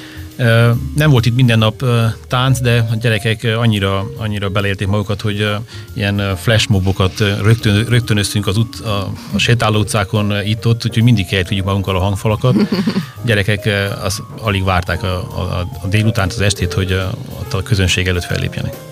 Nem 0.95 1.09
volt 1.09 1.25
itt 1.25 1.35
minden 1.35 1.57
nap 1.57 1.85
tánc, 2.27 2.59
de 2.59 2.87
a 2.91 2.95
gyerekek 2.95 3.47
annyira, 3.57 4.11
annyira 4.17 4.49
beleélték 4.49 4.87
magukat, 4.87 5.21
hogy 5.21 5.49
ilyen 5.93 6.35
flashmobokat 6.35 7.19
rögtön, 7.19 7.85
rögtönöztünk 7.85 8.47
az 8.47 8.57
út, 8.57 8.79
a, 8.79 9.11
a 9.33 9.37
sétáló 9.37 9.79
utcákon 9.79 10.33
itt-ott, 10.45 10.85
úgyhogy 10.85 11.03
mindig 11.03 11.25
kellett 11.27 11.47
vigyük 11.47 11.65
magunkkal 11.65 11.95
a 11.95 11.99
hangfalakat. 11.99 12.55
A 12.55 13.25
gyerekek 13.25 13.69
az 14.03 14.23
alig 14.41 14.63
várták 14.63 15.03
a, 15.03 15.15
a, 15.17 15.67
a 15.83 15.87
délutánt, 15.87 16.33
az 16.33 16.41
estét, 16.41 16.73
hogy 16.73 16.91
a, 16.91 17.11
a 17.51 17.63
közönség 17.63 18.07
előtt 18.07 18.23
fellépjenek. 18.23 18.86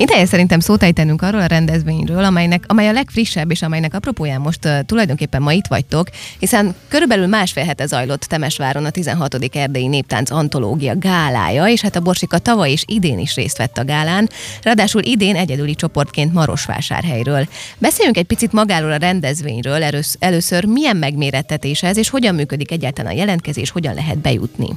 Ideje 0.00 0.26
szerintem 0.26 0.60
szót 0.60 0.82
ejtenünk 0.82 1.22
arról 1.22 1.40
a 1.40 1.46
rendezvényről, 1.46 2.24
amelynek, 2.24 2.64
amely 2.66 2.88
a 2.88 2.92
legfrissebb, 2.92 3.50
és 3.50 3.62
amelynek 3.62 3.94
apropóján 3.94 4.40
most 4.40 4.64
uh, 4.64 4.80
tulajdonképpen 4.86 5.42
ma 5.42 5.52
itt 5.52 5.66
vagytok, 5.66 6.08
hiszen 6.38 6.74
körülbelül 6.88 7.26
másfél 7.26 7.64
hete 7.64 7.86
zajlott 7.86 8.20
Temesváron 8.20 8.84
a 8.84 8.90
16. 8.90 9.34
Erdélyi 9.52 9.86
Néptánc 9.86 10.30
Antológia 10.30 10.98
gálája, 10.98 11.66
és 11.66 11.80
hát 11.80 11.96
a 11.96 12.00
Borsika 12.00 12.38
tavaly 12.38 12.70
és 12.70 12.84
idén 12.86 13.18
is 13.18 13.34
részt 13.34 13.58
vett 13.58 13.78
a 13.78 13.84
gálán, 13.84 14.28
ráadásul 14.62 15.02
idén 15.02 15.36
egyedüli 15.36 15.74
csoportként 15.74 16.32
Marosvásárhelyről. 16.32 17.48
Beszéljünk 17.78 18.16
egy 18.16 18.26
picit 18.26 18.52
magáról 18.52 18.92
a 18.92 18.96
rendezvényről, 18.96 20.02
először 20.18 20.64
milyen 20.64 20.96
megmérettetés 20.96 21.82
ez, 21.82 21.96
és 21.96 22.08
hogyan 22.08 22.34
működik 22.34 22.70
egyáltalán 22.70 23.12
a 23.12 23.16
jelentkezés, 23.16 23.70
hogyan 23.70 23.94
lehet 23.94 24.18
bejutni. 24.18 24.68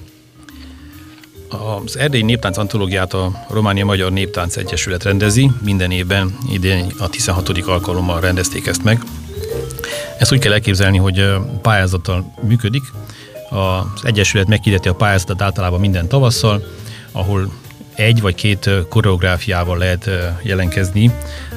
Az 1.51 1.97
Erdélyi 1.97 2.23
Néptánc 2.23 2.57
Antológiát 2.57 3.13
a 3.13 3.45
Románia 3.49 3.85
Magyar 3.85 4.11
Néptánc 4.11 4.57
Egyesület 4.57 5.03
rendezi. 5.03 5.51
Minden 5.63 5.91
évben 5.91 6.37
idén 6.51 6.91
a 6.99 7.09
16. 7.09 7.49
alkalommal 7.49 8.19
rendezték 8.19 8.67
ezt 8.67 8.83
meg. 8.83 9.01
Ezt 10.17 10.31
úgy 10.31 10.39
kell 10.39 10.51
elképzelni, 10.51 10.97
hogy 10.97 11.33
pályázattal 11.61 12.33
működik. 12.41 12.83
Az 13.49 14.01
Egyesület 14.03 14.47
meghirdeti 14.47 14.87
a 14.87 14.93
pályázatot 14.93 15.41
általában 15.41 15.79
minden 15.79 16.07
tavasszal, 16.07 16.63
ahol 17.11 17.51
egy 17.95 18.21
vagy 18.21 18.35
két 18.35 18.69
koreográfiával 18.89 19.77
lehet 19.77 20.09
jelentkezni 20.41 21.11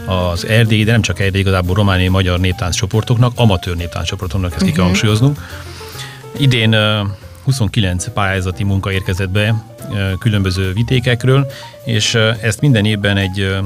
az 0.07 0.47
Erdély, 0.47 0.85
de 0.85 0.93
nem 0.93 1.03
csak 1.03 1.21
Erdély, 1.21 1.41
igazából 1.41 1.75
romániai 1.75 2.09
magyar 2.09 2.41
néptánc 2.41 2.75
csoportoknak, 2.75 3.33
amatőr 3.35 3.77
néptánc 3.77 4.07
csoportoknak, 4.07 4.53
ezt 4.53 4.63
uh-huh. 4.63 4.71
ki 4.71 4.77
kell 4.77 4.85
mhm. 4.85 4.93
hangsúlyoznunk. 4.93 5.39
Idén 6.37 6.77
29 7.45 8.09
pályázati 8.09 8.65
munka 8.65 8.93
érkezett 8.93 9.31
be 9.31 9.65
különböző 10.19 10.73
vitékekről, 10.73 11.47
és 11.85 12.15
ezt 12.15 12.61
minden 12.61 12.85
évben 12.85 13.17
egy 13.17 13.57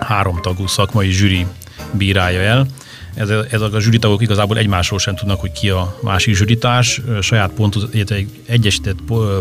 háromtagú 0.00 0.66
szakmai 0.66 1.10
zsűri 1.10 1.46
bírálja 1.92 2.40
el. 2.40 2.66
Ez, 3.14 3.28
ezek 3.50 3.72
a 3.72 3.80
zsűritagok 3.80 4.22
igazából 4.22 4.58
egymásról 4.58 4.98
sem 4.98 5.14
tudnak, 5.14 5.40
hogy 5.40 5.52
ki 5.52 5.68
a 5.70 5.98
másik 6.02 6.34
zsűritárs. 6.34 7.00
Saját 7.20 7.50
pontoz, 7.50 7.88
egy 7.92 8.28
egyesített 8.46 8.98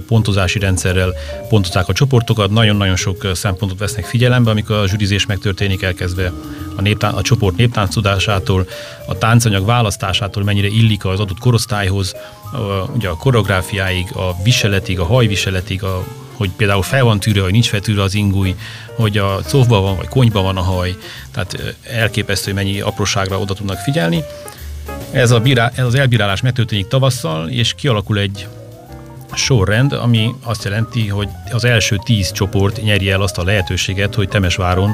pontozási 0.08 0.60
rendszerrel 0.60 1.14
pontozzák 1.50 1.88
a 1.88 1.94
csoportokat, 1.94 2.50
nagyon-nagyon 2.50 2.96
sok 2.96 3.28
szempontot 3.34 3.80
vesznek 3.80 4.06
figyelembe, 4.06 4.50
amikor 4.50 4.76
a 4.76 4.88
zsűrizés 4.88 5.26
megtörténik, 5.26 5.82
elkezdve 5.82 6.32
a, 6.76 6.82
néptán, 6.82 7.14
a 7.14 7.22
csoport 7.22 7.56
néptánc 7.56 7.94
tudásától, 7.94 8.68
a 9.08 9.18
táncanyag 9.18 9.66
választásától, 9.66 10.44
mennyire 10.44 10.68
illik 10.68 11.06
az 11.06 11.20
adott 11.20 11.40
korosztályhoz, 11.40 12.16
a, 12.52 12.58
ugye 12.96 13.08
a 13.08 13.18
koreográfiáig, 13.18 14.08
a 14.14 14.36
viseletig, 14.44 15.00
a 15.00 15.06
hajviseletig, 15.06 15.84
a, 15.84 16.06
hogy 16.40 16.50
például 16.50 16.82
fel 16.82 17.04
van 17.04 17.20
tűrve, 17.20 17.42
vagy 17.42 17.52
nincs 17.52 17.70
feltűrve 17.70 18.02
az 18.02 18.14
ingúj, 18.14 18.56
hogy 18.96 19.18
a 19.18 19.40
cofban 19.48 19.82
van, 19.82 19.96
vagy 19.96 20.08
konyban 20.08 20.44
van 20.44 20.58
a 20.58 20.62
haj, 20.62 20.96
tehát 21.32 21.78
elképesztő, 21.84 22.52
hogy 22.52 22.64
mennyi 22.64 22.80
apróságra 22.80 23.40
oda 23.40 23.54
tudnak 23.54 23.78
figyelni. 23.78 24.24
Ez, 25.12 25.32
a 25.32 25.40
bírá, 25.40 25.72
ez 25.76 25.86
az 25.86 25.96
elbírálás 25.96 26.42
megtörténik 26.42 26.88
tavasszal, 26.88 27.50
és 27.50 27.74
kialakul 27.74 28.18
egy 28.18 28.48
sorrend, 29.34 29.94
ami 29.94 30.34
azt 30.44 30.64
jelenti, 30.64 31.08
hogy 31.08 31.28
az 31.52 31.64
első 31.64 32.00
tíz 32.04 32.32
csoport 32.32 32.82
nyeri 32.82 33.12
el 33.12 33.22
azt 33.22 33.38
a 33.38 33.44
lehetőséget, 33.44 34.16
hogy 34.16 34.28
Temesváron, 34.28 34.92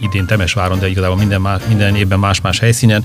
idén 0.00 0.26
Temesváron, 0.26 0.78
de 0.78 0.88
igazából 0.88 1.16
minden, 1.16 1.40
más, 1.40 1.62
minden 1.68 1.96
évben 1.96 2.18
más-más 2.18 2.58
helyszínen 2.58 3.04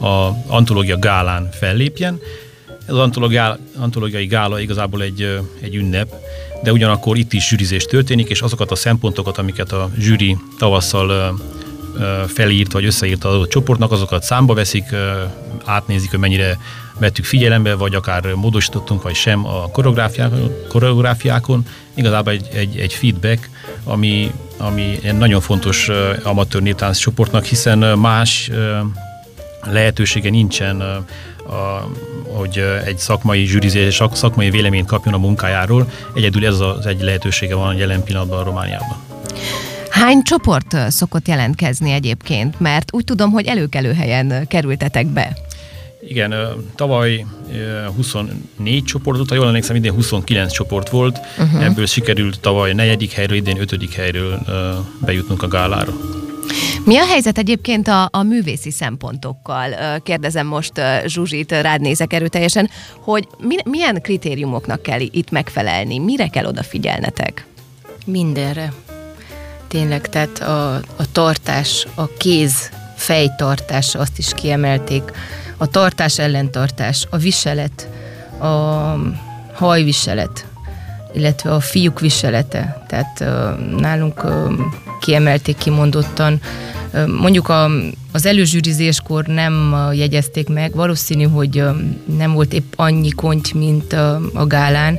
a 0.00 0.28
antológia 0.46 0.98
gálán 0.98 1.48
fellépjen. 1.52 2.20
Ez 2.68 2.94
az 2.94 2.98
antológia, 2.98 3.58
antológiai 3.78 4.26
gála 4.26 4.60
igazából 4.60 5.02
egy, 5.02 5.40
egy 5.60 5.74
ünnep, 5.74 6.12
de 6.62 6.72
ugyanakkor 6.72 7.16
itt 7.18 7.32
is 7.32 7.48
zsűrizés 7.48 7.84
történik, 7.84 8.28
és 8.28 8.40
azokat 8.40 8.70
a 8.70 8.74
szempontokat, 8.74 9.38
amiket 9.38 9.72
a 9.72 9.90
zsűri 9.98 10.36
tavasszal 10.58 11.38
felírt 12.26 12.72
vagy 12.72 12.84
összeírt 12.84 13.24
az 13.24 13.34
adott 13.34 13.50
csoportnak, 13.50 13.92
azokat 13.92 14.22
számba 14.22 14.54
veszik, 14.54 14.84
átnézik, 15.64 16.10
hogy 16.10 16.18
mennyire 16.18 16.58
vettük 16.98 17.24
figyelembe, 17.24 17.74
vagy 17.74 17.94
akár 17.94 18.34
módosítottunk, 18.34 19.02
vagy 19.02 19.14
sem 19.14 19.46
a 19.46 19.70
koreográfiákon. 19.70 20.52
koreográfiákon. 20.68 21.66
Igazából 21.94 22.32
egy, 22.32 22.48
egy, 22.52 22.78
egy 22.78 22.92
feedback, 22.92 23.50
ami, 23.84 24.32
ami 24.56 24.98
nagyon 25.18 25.40
fontos 25.40 25.90
amatőr 26.22 26.62
néptánc 26.62 26.98
csoportnak, 26.98 27.44
hiszen 27.44 27.98
más 27.98 28.50
lehetősége 29.62 30.30
nincsen, 30.30 30.80
a, 30.80 31.88
hogy 32.34 32.64
egy 32.84 32.98
szakmai 32.98 33.44
zsűrizés, 33.44 34.02
szakmai 34.12 34.50
véleményt 34.50 34.86
kapjon 34.86 35.14
a 35.14 35.18
munkájáról. 35.18 35.90
Egyedül 36.14 36.46
ez 36.46 36.60
az 36.60 36.86
egy 36.86 37.00
lehetősége 37.00 37.54
van 37.54 37.76
jelen 37.76 38.04
pillanatban 38.04 38.38
a 38.38 38.42
Romániában. 38.42 38.96
Hány 39.90 40.22
csoport 40.22 40.76
szokott 40.88 41.28
jelentkezni 41.28 41.90
egyébként? 41.92 42.60
Mert 42.60 42.94
úgy 42.94 43.04
tudom, 43.04 43.30
hogy 43.30 43.46
előkelő 43.46 43.92
helyen 43.92 44.46
kerültetek 44.48 45.06
be. 45.06 45.36
Igen, 46.08 46.34
tavaly 46.74 47.26
24 47.96 48.84
csoportot, 48.84 49.28
ha 49.28 49.34
jól 49.34 49.46
emlékszem, 49.46 49.76
idén 49.76 49.92
29 49.92 50.52
csoport 50.52 50.88
volt, 50.88 51.20
uh-huh. 51.38 51.64
ebből 51.64 51.86
sikerült 51.86 52.40
tavaly 52.40 52.72
negyedik 52.72 53.12
helyről, 53.12 53.36
idén 53.36 53.60
ötödik 53.60 53.94
helyről 53.94 54.40
bejutnunk 54.98 55.42
a 55.42 55.48
gálára. 55.48 55.92
Mi 56.84 56.96
a 56.96 57.04
helyzet 57.04 57.38
egyébként 57.38 57.88
a, 57.88 58.08
a 58.12 58.22
művészi 58.22 58.70
szempontokkal? 58.70 60.00
Kérdezem 60.02 60.46
most 60.46 60.72
Zsuzsit, 61.06 61.52
rád 61.52 61.80
nézek 61.80 62.12
erőteljesen, 62.12 62.70
hogy 63.00 63.28
mi, 63.38 63.56
milyen 63.64 64.00
kritériumoknak 64.02 64.82
kell 64.82 65.00
itt 65.00 65.30
megfelelni? 65.30 65.98
Mire 65.98 66.28
kell 66.28 66.44
odafigyelnetek? 66.44 67.46
Mindenre. 68.06 68.72
Tényleg, 69.68 70.08
tehát 70.08 70.38
a, 70.38 70.74
a 70.74 71.12
tartás, 71.12 71.86
a 71.94 72.06
kéz 72.16 72.70
fejtartás, 72.96 73.94
azt 73.94 74.18
is 74.18 74.34
kiemelték, 74.34 75.02
a 75.56 75.66
tartás 75.66 76.18
ellentartás, 76.18 77.06
a 77.10 77.16
viselet, 77.16 77.88
a 78.38 78.46
hajviselet, 79.52 80.46
illetve 81.14 81.50
a 81.50 81.60
fiúk 81.60 82.00
viselete. 82.00 82.84
Tehát 82.88 83.24
nálunk 83.76 84.22
kiemelték 85.00 85.56
kimondottan. 85.56 86.40
Mondjuk 87.20 87.48
a, 87.48 87.70
az 88.12 88.26
előzsűrizéskor 88.26 89.26
nem 89.26 89.76
jegyezték 89.92 90.48
meg, 90.48 90.74
valószínű, 90.74 91.24
hogy 91.24 91.64
nem 92.16 92.32
volt 92.32 92.52
épp 92.52 92.72
annyi 92.76 93.10
konty, 93.10 93.54
mint 93.54 93.92
a 94.34 94.46
gálán, 94.46 94.98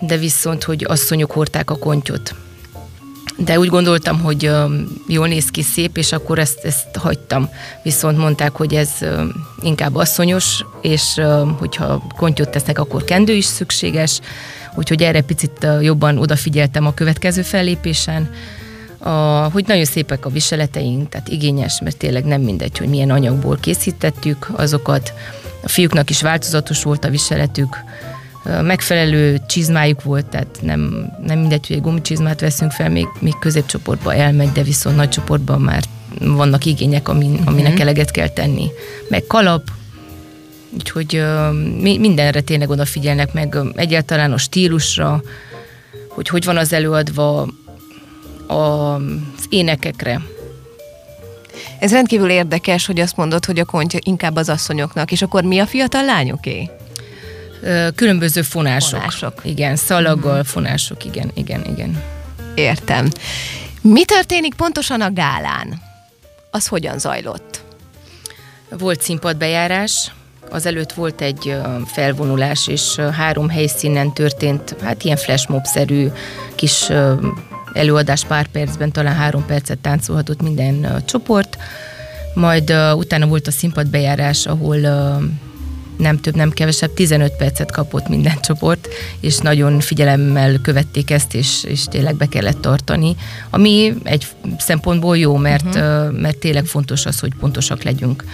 de 0.00 0.16
viszont, 0.16 0.64
hogy 0.64 0.84
asszonyok 0.88 1.30
hordták 1.30 1.70
a 1.70 1.78
kontyot 1.78 2.34
de 3.36 3.58
úgy 3.58 3.68
gondoltam, 3.68 4.20
hogy 4.20 4.50
jól 5.06 5.28
néz 5.28 5.46
ki, 5.46 5.62
szép, 5.62 5.96
és 5.96 6.12
akkor 6.12 6.38
ezt, 6.38 6.64
ezt 6.64 6.96
hagytam. 6.96 7.48
Viszont 7.82 8.18
mondták, 8.18 8.56
hogy 8.56 8.74
ez 8.74 8.90
inkább 9.62 9.94
asszonyos, 9.94 10.64
és 10.82 11.20
hogyha 11.58 12.06
kontyot 12.16 12.48
tesznek, 12.48 12.78
akkor 12.78 13.04
kendő 13.04 13.32
is 13.32 13.44
szükséges, 13.44 14.20
úgyhogy 14.74 15.02
erre 15.02 15.20
picit 15.20 15.66
jobban 15.80 16.18
odafigyeltem 16.18 16.86
a 16.86 16.94
következő 16.94 17.42
fellépésen, 17.42 18.30
a, 18.98 19.10
hogy 19.52 19.64
nagyon 19.66 19.84
szépek 19.84 20.26
a 20.26 20.30
viseleteink, 20.30 21.08
tehát 21.08 21.28
igényes, 21.28 21.80
mert 21.80 21.96
tényleg 21.96 22.24
nem 22.24 22.40
mindegy, 22.40 22.78
hogy 22.78 22.88
milyen 22.88 23.10
anyagból 23.10 23.58
készítettük 23.60 24.50
azokat. 24.56 25.12
A 25.62 25.68
fiúknak 25.68 26.10
is 26.10 26.22
változatos 26.22 26.82
volt 26.82 27.04
a 27.04 27.10
viseletük, 27.10 27.76
megfelelő 28.62 29.40
csizmájuk 29.46 30.02
volt, 30.02 30.26
tehát 30.26 30.58
nem, 30.62 31.12
nem 31.26 31.38
mindegy, 31.38 31.66
hogy 31.66 31.76
egy 31.76 31.82
gumicsizmát 31.82 32.40
veszünk 32.40 32.70
fel, 32.70 32.90
még, 32.90 33.06
még 33.18 33.38
középcsoportba 33.38 34.14
elmegy, 34.14 34.52
de 34.52 34.62
viszont 34.62 34.96
nagy 34.96 35.08
csoportban 35.08 35.60
már 35.60 35.82
vannak 36.20 36.64
igények, 36.64 37.08
amin, 37.08 37.40
aminek 37.44 37.80
eleget 37.80 38.10
kell 38.10 38.28
tenni. 38.28 38.70
Meg 39.08 39.24
kalap, 39.26 39.62
úgyhogy 40.74 41.24
mindenre 41.80 42.40
tényleg 42.40 42.70
odafigyelnek 42.70 43.32
meg, 43.32 43.56
egyáltalán 43.74 44.32
a 44.32 44.38
stílusra, 44.38 45.22
hogy 46.08 46.28
hogy 46.28 46.44
van 46.44 46.56
az 46.56 46.72
előadva, 46.72 47.48
az 48.46 49.44
énekekre. 49.48 50.20
Ez 51.78 51.92
rendkívül 51.92 52.30
érdekes, 52.30 52.86
hogy 52.86 53.00
azt 53.00 53.16
mondod, 53.16 53.44
hogy 53.44 53.58
a 53.58 53.64
kontya 53.64 53.98
inkább 54.04 54.36
az 54.36 54.48
asszonyoknak, 54.48 55.12
és 55.12 55.22
akkor 55.22 55.42
mi 55.44 55.58
a 55.58 55.66
fiatal 55.66 56.04
lányoké? 56.04 56.70
különböző 57.94 58.42
fonások. 58.42 58.98
fonások. 58.98 59.40
Igen, 59.44 59.76
szalaggal, 59.76 60.38
mm. 60.38 60.40
fonások, 60.40 61.04
igen, 61.04 61.30
igen, 61.34 61.64
igen. 61.64 62.02
Értem. 62.54 63.08
Mi 63.80 64.04
történik 64.04 64.54
pontosan 64.54 65.00
a 65.00 65.12
gálán? 65.12 65.82
Az 66.50 66.66
hogyan 66.66 66.98
zajlott? 66.98 67.60
Volt 68.70 69.02
színpadbejárás, 69.02 70.12
azelőtt 70.50 70.92
volt 70.92 71.20
egy 71.20 71.56
felvonulás, 71.86 72.68
és 72.68 72.96
három 72.96 73.48
helyszínen 73.48 74.12
történt, 74.12 74.76
hát 74.82 75.04
ilyen 75.04 75.16
flashmob-szerű 75.16 76.08
kis 76.54 76.88
előadás 77.72 78.24
pár 78.24 78.46
percben, 78.46 78.92
talán 78.92 79.14
három 79.14 79.46
percet 79.46 79.78
táncolhatott 79.78 80.42
minden 80.42 81.02
csoport, 81.04 81.56
majd 82.34 82.72
utána 82.94 83.26
volt 83.26 83.46
a 83.46 83.50
színpadbejárás, 83.50 84.46
ahol 84.46 84.76
nem 85.98 86.20
több, 86.20 86.34
nem 86.34 86.50
kevesebb, 86.50 86.94
15 86.94 87.32
percet 87.36 87.70
kapott 87.70 88.08
minden 88.08 88.40
csoport, 88.46 88.88
és 89.20 89.38
nagyon 89.38 89.80
figyelemmel 89.80 90.60
követték 90.62 91.10
ezt, 91.10 91.34
és, 91.34 91.64
és 91.64 91.84
tényleg 91.84 92.16
be 92.16 92.26
kellett 92.26 92.60
tartani, 92.60 93.16
ami 93.50 93.94
egy 94.02 94.26
szempontból 94.58 95.18
jó, 95.18 95.36
mert, 95.36 95.64
uh-huh. 95.64 96.20
mert 96.20 96.38
tényleg 96.38 96.64
fontos 96.64 97.06
az, 97.06 97.20
hogy 97.20 97.32
pontosak 97.40 97.82
legyünk. 97.82 98.24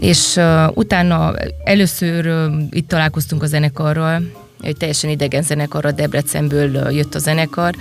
És 0.00 0.36
uh, 0.36 0.76
utána 0.76 1.34
először 1.64 2.26
uh, 2.26 2.62
itt 2.70 2.88
találkoztunk 2.88 3.42
a 3.42 3.46
zenekarral, 3.46 4.22
egy 4.60 4.76
teljesen 4.76 5.10
idegen 5.10 5.42
zenekarra, 5.42 5.92
Debrecenből 5.92 6.70
uh, 6.74 6.94
jött 6.94 7.14
a 7.14 7.18
zenekar. 7.18 7.74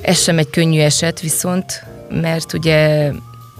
Ez 0.00 0.22
sem 0.22 0.38
egy 0.38 0.50
könnyű 0.50 0.80
eset 0.80 1.20
viszont, 1.20 1.84
mert 2.10 2.52
ugye 2.52 3.10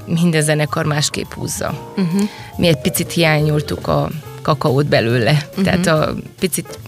minden 0.07 0.43
zenekar 0.43 0.85
másképp 0.85 1.33
húzza. 1.33 1.93
Uh-huh. 1.97 2.29
Mi 2.57 2.67
egy 2.67 2.81
picit 2.81 3.13
hiányoltuk 3.13 3.87
a 3.87 4.11
kakaót 4.43 4.87
belőle. 4.87 5.47
Uh-huh. 5.49 5.65
Tehát 5.65 5.87
a 5.87 6.15
picit, 6.39 6.79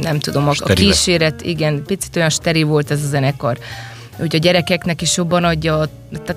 nem 0.00 0.18
tudom, 0.18 0.48
a, 0.48 0.52
a 0.58 0.72
kíséret, 0.72 1.42
igen, 1.42 1.82
picit 1.84 2.16
olyan 2.16 2.30
steri 2.30 2.62
volt 2.62 2.90
ez 2.90 3.02
a 3.02 3.06
zenekar. 3.06 3.58
Úgy 4.18 4.34
a 4.34 4.38
gyerekeknek 4.38 5.02
is 5.02 5.16
jobban 5.16 5.44
adja 5.44 5.78
a, 5.78 5.88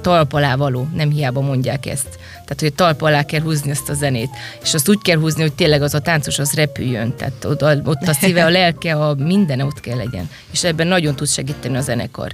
talp 0.02 0.34
alá 0.34 0.56
való, 0.56 0.88
nem 0.96 1.10
hiába 1.10 1.42
mondják 1.42 1.86
ezt. 1.86 2.08
Tehát, 2.32 2.60
hogy 2.60 2.72
a 2.72 2.76
talp 2.76 3.02
alá 3.02 3.24
kell 3.24 3.42
húzni 3.42 3.70
ezt 3.70 3.90
a 3.90 3.94
zenét. 3.94 4.30
És 4.64 4.74
azt 4.74 4.90
úgy 4.90 5.02
kell 5.02 5.18
húzni, 5.18 5.42
hogy 5.42 5.54
tényleg 5.54 5.82
az 5.82 5.94
a 5.94 6.00
táncos 6.00 6.40
az 6.40 6.54
repüljön. 6.54 7.16
Tehát 7.16 7.46
ott, 7.46 7.88
ott 7.88 8.08
a 8.08 8.14
szíve, 8.14 8.46
a 8.46 8.50
lelke, 8.50 8.96
a 8.96 9.16
minden 9.16 9.62
ott 9.62 9.80
kell 9.80 9.98
legyen. 9.98 10.30
És 10.52 10.64
ebben 10.64 10.88
nagyon 10.88 11.16
tud 11.16 11.28
segíteni 11.28 11.78
a 11.78 11.82
zenekar. 11.82 12.32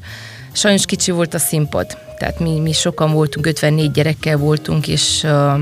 Sajnos 0.52 0.86
kicsi 0.86 1.12
volt 1.12 1.34
a 1.34 1.40
színpad. 1.40 1.98
Tehát 2.18 2.40
mi, 2.40 2.60
mi 2.60 2.72
sokan 2.72 3.12
voltunk, 3.12 3.46
54 3.46 3.92
gyerekkel 3.92 4.38
voltunk, 4.38 4.88
és 4.88 5.24
uh, 5.24 5.60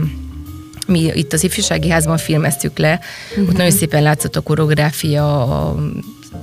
mi 0.88 1.12
itt 1.14 1.34
az 1.34 1.44
ifjúsági 1.44 1.90
házban 1.90 2.18
filmeztük 2.18 2.78
le, 2.78 3.00
uh-huh. 3.30 3.48
ott 3.48 3.58
nagyon 3.58 3.72
szépen 3.72 4.04
látszott 4.04 4.36
a 4.36 4.42
koreográfia, 4.42 5.44
a 5.44 5.76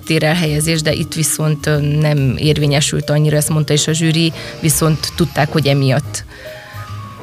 térelhelyezés, 0.05 0.83
de 0.83 0.93
itt 0.93 1.15
viszont 1.15 1.65
nem 2.01 2.37
érvényesült 2.37 3.11
annyira, 3.11 3.37
ezt 3.37 3.49
mondta 3.49 3.73
is 3.73 3.87
a 3.87 3.93
zsűri, 3.93 4.33
viszont 4.61 5.13
tudták, 5.17 5.53
hogy 5.53 5.67
emiatt. 5.67 6.25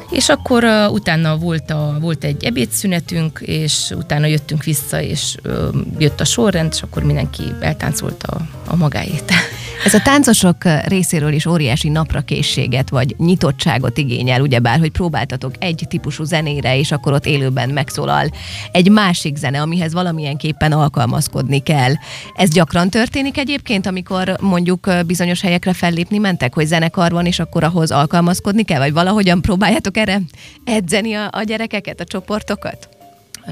És 0.10 0.30
akkor 0.30 0.63
uh, 0.63 0.91
utána 0.91 1.38
volt, 1.38 1.71
a, 1.71 1.97
volt 2.01 2.23
egy 2.23 2.43
ebédszünetünk, 2.43 3.39
és 3.45 3.91
utána 3.95 4.25
jöttünk 4.25 4.63
vissza, 4.63 5.01
és 5.01 5.36
uh, 5.45 5.53
jött 5.97 6.19
a 6.19 6.25
sorrend, 6.25 6.73
és 6.75 6.82
akkor 6.82 7.03
mindenki 7.03 7.43
eltáncolt 7.60 8.23
a, 8.23 8.38
a 8.65 8.75
magáét. 8.75 9.32
Ez 9.85 9.93
a 9.93 10.01
táncosok 10.01 10.55
részéről 10.85 11.33
is 11.33 11.45
óriási 11.45 11.89
naprakészséget 11.89 12.89
vagy 12.89 13.15
nyitottságot 13.17 13.97
igényel, 13.97 14.41
ugyebár, 14.41 14.79
hogy 14.79 14.91
próbáltatok 14.91 15.53
egy 15.59 15.85
típusú 15.87 16.23
zenére, 16.23 16.77
és 16.77 16.91
akkor 16.91 17.13
ott 17.13 17.25
élőben 17.25 17.69
megszólal 17.69 18.29
egy 18.71 18.91
másik 18.91 19.35
zene, 19.35 19.61
amihez 19.61 19.93
valamilyenképpen 19.93 20.71
alkalmazkodni 20.71 21.59
kell. 21.59 21.93
Ez 22.35 22.49
gyakran 22.49 22.89
történik 22.89 23.37
egyébként, 23.37 23.85
amikor 23.85 24.37
mondjuk 24.39 24.89
bizonyos 25.05 25.41
helyekre 25.41 25.73
fellépni 25.73 26.17
mentek, 26.17 26.53
hogy 26.53 26.65
zenekar 26.65 27.11
van, 27.11 27.25
és 27.25 27.39
akkor 27.39 27.63
ahhoz 27.63 27.91
alkalmazkodni 27.91 28.63
kell, 28.63 28.79
vagy 28.79 28.93
valahogyan 28.93 29.41
próbáljátok 29.41 29.97
erre 29.97 30.21
edzeni 30.63 31.13
a, 31.13 31.29
a 31.31 31.43
gyerekeket, 31.43 31.99
a 31.99 32.03
csoportokat? 32.05 32.89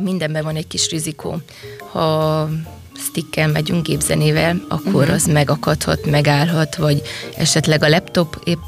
Mindenben 0.01 0.43
van 0.43 0.55
egy 0.55 0.67
kis 0.67 0.89
rizikó. 0.89 1.41
Ha 1.91 2.49
stickkel 2.97 3.47
megyünk 3.47 3.86
gépzenével, 3.86 4.62
akkor 4.67 5.01
uh-huh. 5.01 5.15
az 5.15 5.25
megakadhat, 5.25 6.05
megállhat, 6.05 6.75
vagy 6.75 7.01
esetleg 7.38 7.84
a 7.84 7.89
laptop 7.89 8.41
épp 8.43 8.60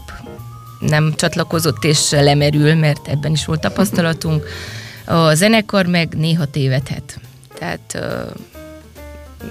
nem 0.80 1.14
csatlakozott 1.16 1.84
és 1.84 2.10
lemerül, 2.10 2.76
mert 2.76 3.08
ebben 3.08 3.32
is 3.32 3.46
volt 3.46 3.60
tapasztalatunk. 3.60 4.46
A 5.06 5.34
zenekar 5.34 5.86
meg 5.86 6.14
néha 6.18 6.46
tévedhet. 6.46 7.20
Tehát 7.60 7.98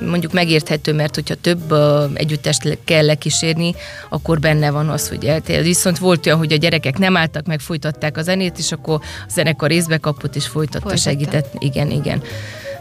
mondjuk 0.06 0.32
megérthető, 0.32 0.92
mert 0.92 1.14
hogyha 1.14 1.34
több 1.34 1.72
együttest 2.14 2.78
kell 2.84 3.04
lekísérni, 3.04 3.74
akkor 4.08 4.40
benne 4.40 4.70
van 4.70 4.88
az, 4.88 5.08
hogy 5.08 5.24
eltér. 5.24 5.62
Viszont 5.62 5.98
volt 5.98 6.26
olyan, 6.26 6.38
hogy 6.38 6.52
a 6.52 6.56
gyerekek 6.56 6.98
nem 6.98 7.16
álltak 7.16 7.46
meg, 7.46 7.60
folytatták 7.60 8.16
a 8.16 8.22
zenét, 8.22 8.58
és 8.58 8.72
akkor 8.72 9.00
a 9.02 9.30
zenekar 9.30 9.68
részbe 9.68 9.98
kapott, 9.98 10.36
és 10.36 10.46
folytatta, 10.46 10.80
Folytatta. 10.80 11.10
segített. 11.10 11.54
Igen, 11.58 11.90
igen 11.90 12.22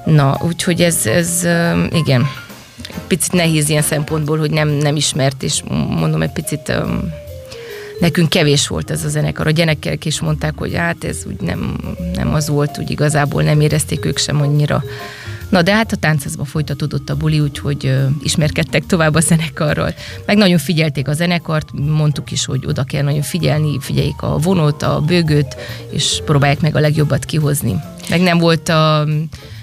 Na, 0.06 0.38
úgyhogy 0.42 0.82
ez, 0.82 1.06
ez 1.06 1.48
igen, 1.92 2.28
picit 3.08 3.32
nehéz 3.32 3.70
ilyen 3.70 3.82
szempontból, 3.82 4.38
hogy 4.38 4.52
nem, 4.52 4.68
nem 4.70 4.96
ismert, 4.96 5.44
és 5.44 5.62
mondom, 5.90 6.22
egy 6.22 6.32
picit 6.32 6.74
nekünk 8.00 8.30
kevés 8.30 8.68
volt 8.68 8.92
ez 8.92 9.04
a 9.04 9.10
zenekar. 9.10 9.48
A 9.48 9.52
gyerekek 9.52 10.06
is 10.06 10.20
mondták, 10.20 10.54
hogy 10.58 10.76
hát 10.76 11.04
ez 11.04 11.18
úgy 11.28 11.42
nem, 11.42 11.78
nem 12.14 12.34
az 12.34 12.50
volt, 12.50 12.78
úgy 12.78 12.92
igazából 12.92 13.44
nem 13.44 13.62
érezték 13.62 14.06
ők 14.06 14.18
sem 14.18 14.42
annyira. 14.42 14.84
Na 15.50 15.62
de 15.62 15.74
hát 15.74 15.92
a 15.92 15.96
táncaszba 15.96 16.46
folytatódott 16.46 17.10
a 17.10 17.16
buli, 17.16 17.40
úgyhogy 17.40 17.86
ö, 17.86 18.06
ismerkedtek 18.22 18.86
tovább 18.86 19.16
a 19.16 19.20
zenekarral. 19.20 19.94
Meg 20.26 20.38
nagyon 20.38 20.58
figyelték 20.58 21.08
a 21.08 21.14
zenekart, 21.14 21.70
mondtuk 21.74 22.32
is, 22.32 22.46
hogy 22.46 22.66
oda 22.66 22.84
kell 22.84 23.04
nagyon 23.04 23.22
figyelni, 23.22 23.80
figyeljék 23.80 24.22
a 24.22 24.38
vonót, 24.38 24.82
a 24.82 25.02
bőgőt, 25.02 25.56
és 25.90 26.22
próbálják 26.26 26.62
meg 26.62 26.76
a 26.76 26.80
legjobbat 26.80 27.26
kihozni. 27.26 27.76
Meg 28.10 28.22
nem 28.22 28.38
volt 28.38 28.70
a 28.70 29.08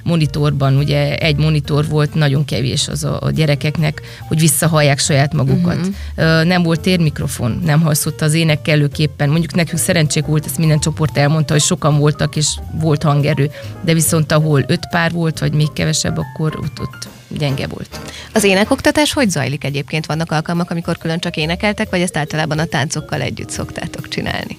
monitorban, 0.03 0.77
ugye 0.77 1.17
egy 1.17 1.37
monitor 1.37 1.88
volt, 1.88 2.15
nagyon 2.15 2.45
kevés 2.45 2.88
az 2.88 3.05
a, 3.05 3.21
a 3.21 3.31
gyerekeknek, 3.31 4.03
hogy 4.29 4.38
visszahallják 4.41 4.99
saját 4.99 5.33
magukat. 5.33 5.77
Uh-huh. 5.77 6.45
Nem 6.45 6.62
volt 6.62 6.81
térmikrofon, 6.81 7.61
nem 7.65 7.81
halszott 7.81 8.21
az 8.21 8.35
ének 8.35 8.62
kellőképpen. 8.62 9.29
Mondjuk 9.29 9.55
nekünk 9.55 9.81
szerencsék 9.81 10.27
volt, 10.27 10.45
ezt 10.45 10.59
minden 10.59 10.79
csoport 10.79 11.19
elmondta, 11.19 11.53
hogy 11.53 11.62
sokan 11.62 11.99
voltak, 11.99 12.37
és 12.37 12.47
volt 12.81 13.03
hangerő, 13.03 13.51
de 13.81 13.95
viszont 13.95 14.33
ahol 14.33 14.65
öt 14.67 14.88
pár 14.91 15.12
volt, 15.12 15.38
vagy 15.38 15.53
még 15.53 15.73
kevesebb, 15.73 16.19
akkor 16.19 16.57
ott, 16.57 16.81
ott 16.81 17.09
gyenge 17.29 17.67
volt. 17.67 18.01
Az 18.33 18.45
énekoktatás 18.45 19.12
hogy 19.12 19.31
zajlik 19.31 19.65
egyébként? 19.65 20.07
Vannak 20.07 20.33
alkalmak, 20.33 20.71
amikor 20.71 20.99
külön 20.99 21.19
csak 21.19 21.37
énekeltek, 21.37 21.91
vagy 21.91 22.01
ezt 22.01 22.17
általában 22.17 22.59
a 22.59 22.65
táncokkal 22.65 23.21
együtt 23.21 23.51
szoktátok 23.51 24.09
csinálni? 24.09 24.59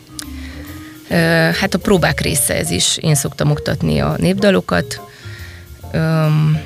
Hát 1.59 1.73
a 1.73 1.77
próbák 1.77 2.21
része 2.21 2.57
ez 2.57 2.69
is. 2.69 2.97
Én 2.97 3.15
szoktam 3.15 3.51
oktatni 3.51 3.99
a 3.99 4.15
népdalokat, 4.17 5.01
um, 5.93 6.61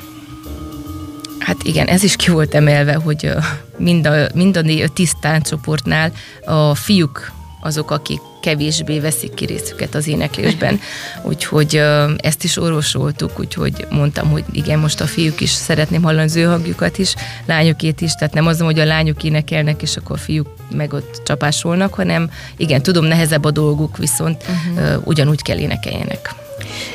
hát 1.40 1.64
igen, 1.64 1.88
ez 1.88 2.04
is 2.04 2.16
ki 2.16 2.32
volt 2.32 2.56
emelve, 2.56 2.94
hogy 2.94 3.30
mind 3.78 4.08
a, 4.08 4.28
mind 4.34 4.58
a 4.58 4.90
tíz 4.94 5.14
táncsoportnál 5.22 6.12
a 6.46 6.76
fiúk 6.76 7.32
azok, 7.62 7.92
akik 7.92 8.20
kevésbé 8.42 9.00
veszik 9.00 9.34
ki 9.34 9.46
részüket 9.46 9.96
az 9.96 10.08
éneklésben. 10.08 10.80
Úgyhogy 11.30 11.82
ezt 12.18 12.44
is 12.44 12.58
orvosoltuk, 12.58 13.40
úgyhogy 13.40 13.88
mondtam, 13.90 14.30
hogy 14.30 14.44
igen, 14.52 14.80
most 14.80 15.02
a 15.02 15.06
fiúk 15.06 15.42
is 15.42 15.50
szeretném 15.50 16.04
hallani 16.04 16.24
az 16.24 16.36
ő 16.36 16.44
hangjukat 16.44 16.98
is, 16.98 17.16
lányokét 17.46 18.02
is, 18.02 18.14
tehát 18.14 18.34
nem 18.34 18.48
az, 18.48 18.60
hogy 18.60 18.80
a 18.80 18.86
lányok 18.86 19.24
énekelnek, 19.24 19.82
és 19.82 19.98
akkor 19.98 20.16
a 20.16 20.20
fiúk 20.20 20.48
meg 20.72 20.94
ott 20.94 21.22
csapásolnak, 21.26 21.94
hanem 21.94 22.30
igen, 22.58 22.82
tudom, 22.82 23.06
nehezebb 23.06 23.46
a 23.46 23.52
dolguk, 23.52 23.98
viszont 23.98 24.44
uh-huh. 24.44 24.96
uh, 24.96 25.08
ugyanúgy 25.08 25.42
kell 25.42 25.58
énekeljenek. 25.58 26.36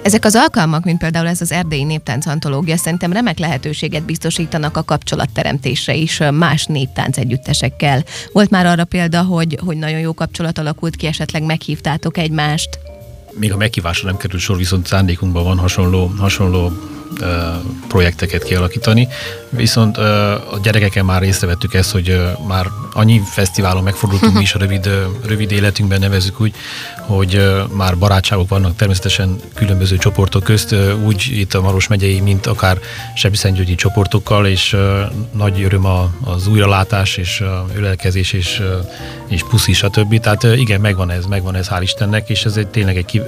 Ezek 0.02 0.24
az 0.24 0.34
alkalmak, 0.34 0.84
mint 0.84 0.98
például 0.98 1.26
ez 1.26 1.40
az 1.40 1.52
erdélyi 1.52 1.84
néptánc 1.84 2.26
antológia, 2.26 2.76
szerintem 2.76 3.12
remek 3.12 3.38
lehetőséget 3.38 4.02
biztosítanak 4.04 4.76
a 4.76 4.82
kapcsolatteremtésre 4.82 5.94
is 5.94 6.20
más 6.32 6.66
néptánc 6.66 7.16
együttesekkel. 7.16 8.04
Volt 8.32 8.50
már 8.50 8.66
arra 8.66 8.84
példa, 8.84 9.22
hogy, 9.22 9.58
hogy 9.64 9.76
nagyon 9.76 9.98
jó 9.98 10.14
kapcsolat 10.14 10.58
alakult 10.58 10.96
ki, 10.96 11.06
esetleg 11.06 11.42
meghívtátok 11.42 12.18
egymást? 12.18 12.78
Még 13.30 13.52
a 13.52 13.56
meghívásra 13.56 14.08
nem 14.08 14.16
került 14.16 14.42
sor, 14.42 14.56
viszont 14.56 14.86
szándékunkban 14.86 15.44
van 15.44 15.58
hasonló, 15.58 16.06
hasonló 16.18 16.72
projekteket 17.88 18.42
kialakítani. 18.42 19.08
Viszont 19.48 19.96
a 19.96 20.58
gyerekeken 20.62 21.04
már 21.04 21.22
észrevettük 21.22 21.74
ezt, 21.74 21.90
hogy 21.90 22.20
már 22.46 22.66
annyi 22.92 23.20
fesztiválon 23.30 23.82
megfordultunk 23.82 24.34
mi 24.34 24.40
is 24.40 24.54
a 24.54 24.58
rövid, 24.58 24.90
rövid 25.26 25.52
életünkben, 25.52 26.00
nevezük 26.00 26.40
úgy, 26.40 26.54
hogy 27.00 27.52
már 27.76 27.98
barátságok 27.98 28.48
vannak 28.48 28.76
természetesen 28.76 29.36
különböző 29.54 29.96
csoportok 29.96 30.42
közt, 30.42 30.74
úgy 31.04 31.28
itt 31.30 31.54
a 31.54 31.60
Maros 31.60 31.86
megyei, 31.86 32.20
mint 32.20 32.46
akár 32.46 32.78
Sebszentgyörgyi 33.14 33.74
csoportokkal, 33.74 34.46
és 34.46 34.76
nagy 35.32 35.62
öröm 35.62 35.86
az 36.24 36.46
újralátás, 36.46 37.16
és 37.16 37.42
ölelkezés, 37.76 38.32
és, 38.32 38.62
és 39.28 39.42
puszi, 39.42 39.72
stb. 39.72 40.20
Tehát 40.20 40.42
igen, 40.42 40.80
megvan 40.80 41.10
ez, 41.10 41.26
megvan 41.26 41.54
ez, 41.54 41.68
hál' 41.70 41.80
Istennek, 41.82 42.28
és 42.28 42.44
ez 42.44 42.56
egy, 42.56 42.66
tényleg 42.66 42.96
egy 42.96 43.22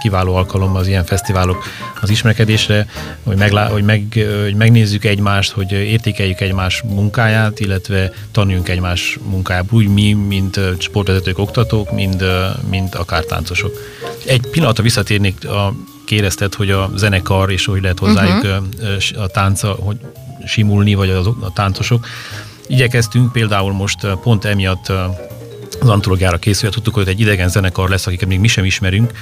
kiváló 0.00 0.34
alkalom 0.34 0.76
az 0.76 0.86
ilyen 0.86 1.04
fesztiválok 1.04 1.64
az 2.00 2.10
ismerkedésre, 2.10 2.86
hogy, 3.24 3.36
meglá, 3.38 3.68
hogy, 3.68 3.82
meg, 3.82 4.26
hogy 4.42 4.54
megnézzük 4.54 5.04
egymást, 5.04 5.50
hogy 5.50 5.72
értékeljük 5.72 6.40
egymás 6.40 6.82
munkáját, 6.82 7.60
illetve 7.60 8.12
tanuljunk 8.32 8.68
egymás 8.68 9.18
munkájából, 9.30 9.78
úgy 9.78 9.88
mi, 9.88 10.12
mint 10.12 10.60
sportvezetők, 10.78 11.38
oktatók, 11.38 11.92
mind, 11.92 12.24
mind 12.70 12.94
akár 12.94 13.24
táncosok. 13.24 13.72
Egy 14.26 14.46
pillanatra 14.50 14.82
visszatérnék 14.82 15.48
a 15.48 15.74
kérezted, 16.04 16.54
hogy 16.54 16.70
a 16.70 16.90
zenekar 16.96 17.50
és 17.50 17.64
hogy 17.64 17.82
lehet 17.82 17.98
hozzájuk 17.98 18.44
uh-huh. 18.44 19.22
a 19.22 19.26
tánca, 19.26 19.72
hogy 19.72 19.96
simulni, 20.46 20.94
vagy 20.94 21.10
az, 21.10 21.26
a 21.26 21.52
táncosok. 21.54 22.06
Igyekeztünk 22.66 23.32
például 23.32 23.72
most 23.72 24.06
pont 24.22 24.44
emiatt 24.44 24.88
az 25.80 25.88
antológiára 25.88 26.36
készülve 26.38 26.74
tudtuk, 26.74 26.94
hogy 26.94 27.08
egy 27.08 27.20
idegen 27.20 27.48
zenekar 27.48 27.88
lesz, 27.88 28.06
akiket 28.06 28.28
még 28.28 28.40
mi 28.40 28.48
sem 28.48 28.64
ismerünk, 28.64 29.12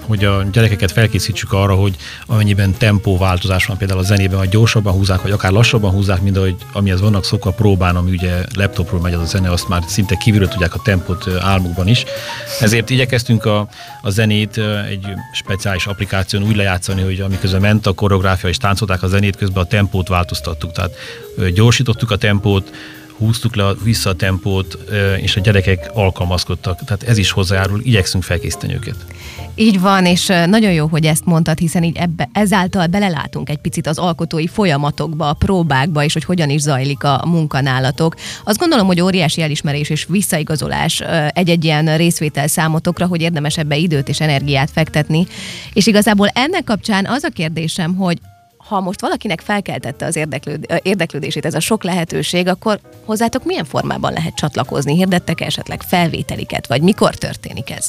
hogy 0.00 0.24
a 0.24 0.42
gyerekeket 0.52 0.92
felkészítsük 0.92 1.52
arra, 1.52 1.74
hogy 1.74 1.96
amennyiben 2.26 2.74
tempóváltozás 2.78 3.66
van, 3.66 3.76
például 3.76 4.00
a 4.00 4.02
zenében, 4.02 4.38
vagy 4.38 4.48
gyorsabban 4.48 4.92
húzzák, 4.92 5.22
vagy 5.22 5.30
akár 5.30 5.52
lassabban 5.52 5.90
húzzák, 5.90 6.22
mint 6.22 6.36
ahogy 6.36 6.56
amihez 6.72 7.00
vannak 7.00 7.24
szokva 7.24 7.50
próbán, 7.50 7.96
ami 7.96 8.10
ugye 8.10 8.44
laptopról 8.54 9.00
megy 9.00 9.12
az 9.12 9.20
a 9.20 9.24
zene, 9.24 9.50
azt 9.50 9.68
már 9.68 9.82
szinte 9.86 10.14
kívülről 10.14 10.48
tudják 10.48 10.74
a 10.74 10.80
tempót 10.84 11.28
álmukban 11.40 11.88
is. 11.88 12.04
Ezért 12.60 12.90
igyekeztünk 12.90 13.44
a, 13.44 13.68
a 14.02 14.10
zenét 14.10 14.58
egy 14.88 15.06
speciális 15.32 15.86
applikáción 15.86 16.42
úgy 16.42 16.56
lejátszani, 16.56 17.02
hogy 17.02 17.20
amiközben 17.20 17.60
ment 17.60 17.86
a 17.86 17.92
koreográfia 17.92 18.48
és 18.48 18.56
táncolták 18.56 19.02
a 19.02 19.06
zenét, 19.06 19.36
közben 19.36 19.62
a 19.62 19.66
tempót 19.66 20.08
változtattuk. 20.08 20.72
Tehát 20.72 20.90
gyorsítottuk 21.54 22.10
a 22.10 22.16
tempót, 22.16 22.70
húztuk 23.20 23.56
le 23.56 23.74
vissza 23.82 24.10
a 24.10 24.14
tempót, 24.14 24.78
és 25.20 25.36
a 25.36 25.40
gyerekek 25.40 25.90
alkalmazkodtak. 25.94 26.84
Tehát 26.84 27.02
ez 27.02 27.18
is 27.18 27.30
hozzájárul, 27.30 27.80
igyekszünk 27.82 28.24
felkészíteni 28.24 28.74
őket. 28.74 28.94
Így 29.54 29.80
van, 29.80 30.06
és 30.06 30.26
nagyon 30.26 30.72
jó, 30.72 30.86
hogy 30.86 31.04
ezt 31.04 31.24
mondtad, 31.24 31.58
hiszen 31.58 31.82
így 31.82 31.96
ebbe, 31.96 32.28
ezáltal 32.32 32.86
belelátunk 32.86 33.48
egy 33.48 33.58
picit 33.58 33.86
az 33.86 33.98
alkotói 33.98 34.46
folyamatokba, 34.46 35.28
a 35.28 35.32
próbákba, 35.32 36.04
és 36.04 36.12
hogy 36.12 36.24
hogyan 36.24 36.50
is 36.50 36.60
zajlik 36.60 37.04
a 37.04 37.24
munkanálatok. 37.26 38.14
Azt 38.44 38.58
gondolom, 38.58 38.86
hogy 38.86 39.00
óriási 39.00 39.42
elismerés 39.42 39.88
és 39.90 40.06
visszaigazolás 40.08 41.02
egy-egy 41.28 41.64
ilyen 41.64 41.96
részvétel 41.96 42.46
számotokra, 42.46 43.06
hogy 43.06 43.20
érdemes 43.20 43.58
ebbe 43.58 43.76
időt 43.76 44.08
és 44.08 44.20
energiát 44.20 44.70
fektetni. 44.70 45.26
És 45.72 45.86
igazából 45.86 46.28
ennek 46.28 46.64
kapcsán 46.64 47.06
az 47.06 47.24
a 47.24 47.28
kérdésem, 47.28 47.94
hogy 47.94 48.18
ha 48.70 48.80
most 48.80 49.00
valakinek 49.00 49.40
felkeltette 49.40 50.06
az 50.06 50.16
érdeklőd, 50.16 50.80
érdeklődését 50.82 51.44
ez 51.44 51.54
a 51.54 51.60
sok 51.60 51.84
lehetőség, 51.84 52.48
akkor 52.48 52.80
hozzátok 53.04 53.44
milyen 53.44 53.64
formában 53.64 54.12
lehet 54.12 54.34
csatlakozni? 54.34 54.94
Hirdettek 54.94 55.40
esetleg 55.40 55.82
felvételiket, 55.82 56.66
vagy 56.66 56.82
mikor 56.82 57.14
történik 57.14 57.70
ez? 57.70 57.88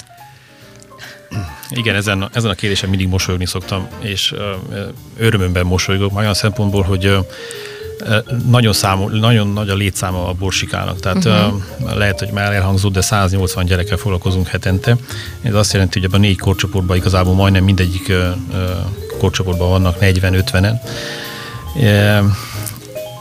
Igen, 1.69 1.95
ezen, 1.95 2.29
ezen 2.33 2.49
a 2.49 2.53
kérdésen 2.53 2.89
mindig 2.89 3.07
mosolyogni 3.07 3.45
szoktam, 3.45 3.87
és 3.99 4.35
örömömben 5.17 5.65
mosolygok, 5.65 6.17
olyan 6.17 6.33
szempontból, 6.33 6.81
hogy 6.81 7.17
nagyon, 8.47 8.73
számol, 8.73 9.11
nagyon 9.11 9.47
nagy 9.47 9.69
a 9.69 9.75
létszáma 9.75 10.27
a 10.27 10.33
borsikának, 10.33 10.99
tehát 10.99 11.25
uh-huh. 11.25 11.97
lehet, 11.97 12.19
hogy 12.19 12.31
már 12.31 12.53
elhangzott, 12.53 12.93
de 12.93 13.01
180 13.01 13.65
gyerekkel 13.65 13.97
foglalkozunk 13.97 14.47
hetente. 14.47 14.95
Ez 15.41 15.53
azt 15.53 15.73
jelenti, 15.73 15.99
hogy 15.99 16.07
ebben 16.07 16.19
a 16.19 16.23
négy 16.23 16.39
korcsoportban 16.39 16.97
igazából 16.97 17.33
majdnem 17.33 17.63
mindegyik 17.63 18.13
korcsoportban 19.21 19.69
vannak 19.69 19.95
40-50-en 19.99 20.79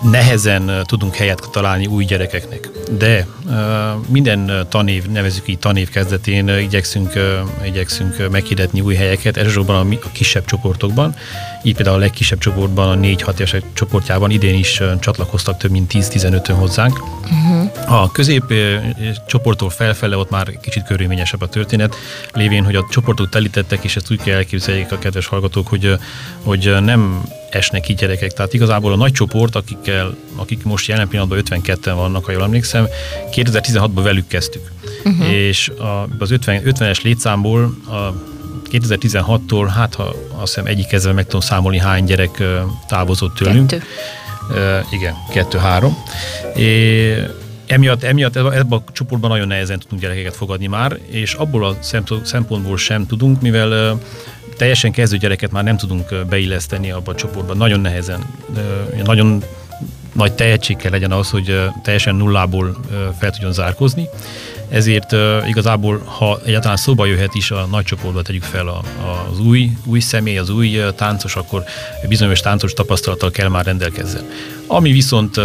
nehezen 0.01 0.71
tudunk 0.87 1.15
helyet 1.15 1.49
találni 1.53 1.87
új 1.87 2.05
gyerekeknek. 2.05 2.69
De 2.99 3.27
minden 4.07 4.67
tanév, 4.69 5.07
nevezük 5.07 5.49
így 5.49 5.59
tanév 5.59 5.89
kezdetén 5.89 6.49
igyekszünk, 6.49 7.13
igyekszünk 7.65 8.31
meghirdetni 8.31 8.81
új 8.81 8.95
helyeket, 8.95 9.37
elsősorban 9.37 9.99
a 10.03 10.11
kisebb 10.13 10.45
csoportokban. 10.45 11.15
Így 11.63 11.75
például 11.75 11.97
a 11.97 12.01
legkisebb 12.01 12.39
csoportban, 12.39 12.89
a 12.89 13.01
4-6 13.07 13.33
éves 13.33 13.57
csoportjában 13.73 14.31
idén 14.31 14.55
is 14.55 14.83
csatlakoztak 15.01 15.57
több 15.57 15.71
mint 15.71 15.93
10-15-ön 15.95 16.57
hozzánk. 16.57 17.03
Uh-huh. 17.23 18.03
A 18.03 18.13
közép 18.13 18.55
csoporttól 19.27 19.71
felfele 19.71 20.17
ott 20.17 20.31
már 20.31 20.59
kicsit 20.61 20.83
körülményesebb 20.83 21.43
a 21.43 21.49
történet, 21.49 21.97
lévén, 22.33 22.65
hogy 22.65 22.75
a 22.77 22.87
csoportok 22.91 23.29
telítettek, 23.29 23.85
és 23.85 23.97
ezt 23.97 24.11
úgy 24.11 24.23
kell 24.23 24.37
elképzeljék 24.37 24.93
a 24.93 24.99
kedves 24.99 25.27
hallgatók, 25.27 25.69
hogy, 25.69 25.95
hogy 26.43 26.75
nem 26.83 27.23
esnek 27.51 27.83
ki 27.83 27.95
gyerekek. 27.95 28.33
Tehát 28.33 28.55
igazából 28.55 28.93
a 28.93 28.97
nagy 28.97 29.13
csoport, 29.13 29.55
akikkel, 29.55 30.17
akik 30.37 30.65
most 30.65 30.89
jelen 30.89 31.09
pillanatban 31.09 31.43
52-en 31.63 31.93
vannak, 31.95 32.25
ha 32.25 32.33
jól 32.33 32.43
emlékszem, 32.43 32.87
2016-ban 33.33 34.01
velük 34.03 34.27
kezdtük. 34.27 34.71
Uh-huh. 35.05 35.33
És 35.33 35.69
a, 35.69 36.09
az 36.19 36.31
50, 36.31 36.63
50-es 36.65 37.03
létszámból 37.03 37.75
a 37.87 38.13
2016-tól, 38.71 39.71
hát 39.75 39.95
ha 39.95 40.15
azt 40.37 40.55
hiszem 40.55 40.67
egyik 40.67 40.87
kezdve 40.87 41.13
meg 41.13 41.25
tudom 41.25 41.41
számolni, 41.41 41.79
hány 41.79 42.05
gyerek 42.05 42.43
távozott 42.89 43.35
tőlünk. 43.35 43.67
Kettő. 43.67 43.85
Uh, 44.51 44.93
igen, 44.93 45.15
kettő-három. 45.33 45.97
Emiatt, 47.67 48.03
emiatt 48.03 48.37
ebben 48.37 48.83
a 48.87 48.93
csoportban 48.93 49.31
nagyon 49.31 49.47
nehezen 49.47 49.79
tudunk 49.79 50.03
gyerekeket 50.03 50.37
fogadni 50.37 50.67
már, 50.67 50.99
és 51.07 51.35
abból 51.35 51.65
a 51.65 51.77
szempontból 52.23 52.77
sem 52.77 53.07
tudunk, 53.07 53.41
mivel 53.41 54.01
teljesen 54.61 54.93
kezdő 54.93 55.17
gyereket 55.17 55.51
már 55.51 55.65
nem 55.65 55.77
tudunk 55.77 56.27
beilleszteni 56.29 56.91
abba 56.91 57.11
a 57.11 57.15
csoportba, 57.15 57.55
nagyon 57.55 57.81
nehezen. 57.81 58.25
Nagyon 59.05 59.43
nagy 60.13 60.33
tehetség 60.33 60.77
kell 60.77 60.91
legyen 60.91 61.13
az, 61.13 61.31
hogy 61.31 61.61
teljesen 61.83 62.15
nullából 62.15 62.81
fel 63.19 63.31
tudjon 63.31 63.53
zárkozni. 63.53 64.09
Ezért 64.69 65.17
igazából, 65.47 66.03
ha 66.05 66.41
egyáltalán 66.45 66.77
szóba 66.77 67.07
jöhet 67.07 67.35
is, 67.35 67.51
a 67.51 67.67
nagy 67.71 67.85
csoportba 67.85 68.23
tegyük 68.23 68.43
fel 68.43 68.69
a, 68.69 68.83
az 69.31 69.41
új, 69.41 69.71
új 69.85 70.01
személy, 70.01 70.39
az 70.39 70.51
új 70.51 70.81
táncos, 70.97 71.37
akkor 71.37 71.65
bizonyos 72.09 72.41
táncos 72.41 72.73
tapasztalattal 72.73 73.31
kell 73.31 73.49
már 73.49 73.65
rendelkezzen. 73.65 74.23
Ami 74.67 74.93
viszont 74.93 75.41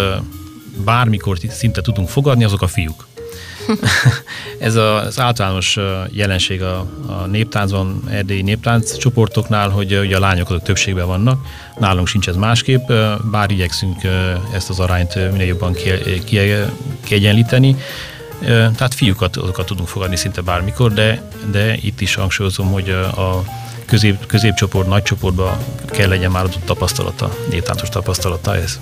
bármikor 0.85 1.37
szinte 1.49 1.81
tudunk 1.81 2.09
fogadni, 2.09 2.43
azok 2.43 2.61
a 2.61 2.67
fiúk. 2.67 3.07
Ez 4.59 4.75
az 4.75 5.19
általános 5.19 5.77
jelenség 6.11 6.61
a, 6.61 6.85
a 7.07 7.25
néptáncon, 7.25 8.03
erdélyi 8.09 8.41
néptánc 8.41 8.97
csoportoknál, 8.97 9.69
hogy 9.69 9.97
ugye 9.97 10.15
a 10.15 10.19
lányok 10.19 10.49
azok 10.49 10.63
többségben 10.63 11.07
vannak, 11.07 11.45
nálunk 11.79 12.07
sincs 12.07 12.27
ez 12.27 12.35
másképp, 12.35 12.91
bár 13.31 13.51
igyekszünk 13.51 14.01
ezt 14.53 14.69
az 14.69 14.79
arányt 14.79 15.15
minél 15.31 15.47
jobban 15.47 15.75
kiegyenlíteni. 17.03 17.75
Tehát 18.39 18.93
fiúkat 18.93 19.37
azokat 19.37 19.65
tudunk 19.65 19.87
fogadni 19.87 20.15
szinte 20.15 20.41
bármikor, 20.41 20.93
de, 20.93 21.29
de 21.51 21.77
itt 21.81 22.01
is 22.01 22.15
hangsúlyozom, 22.15 22.71
hogy 22.71 22.89
a 22.89 23.43
közép, 23.85 24.25
középcsoport, 24.25 24.87
nagy 24.87 25.03
csoportban 25.03 25.57
kell 25.91 26.07
legyen 26.07 26.31
már 26.31 26.43
adott 26.43 26.65
tapasztalata, 26.65 27.37
néptáncos 27.49 27.89
tapasztalata 27.89 28.55
ez. 28.55 28.79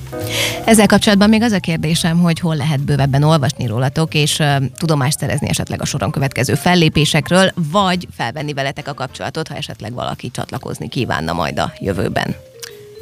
Ezzel 0.66 0.86
kapcsolatban 0.86 1.30
még 1.30 1.42
az 1.42 1.52
a 1.52 1.60
kérdésem, 1.60 2.20
hogy 2.20 2.40
hol 2.40 2.56
lehet 2.56 2.80
bővebben 2.80 3.24
olvasni 3.24 3.66
rólatok, 3.66 4.14
és 4.14 4.40
uh, 4.40 4.56
tudomást 4.78 5.20
szerezni 5.20 5.50
esetleg 5.50 5.82
a 5.82 5.86
soron 5.86 6.12
következő 6.12 6.56
fellépésekről, 6.56 7.52
vagy 7.56 8.08
felvenni 8.16 8.54
veletek 8.54 8.88
a 8.88 8.94
kapcsolatot, 8.94 9.48
ha 9.48 9.56
esetleg 9.56 9.94
valaki 9.94 10.32
csatlakozni 10.32 10.90
kívánna 10.90 11.34
majd 11.34 11.60
a 11.60 11.74
jövőben. 11.80 12.36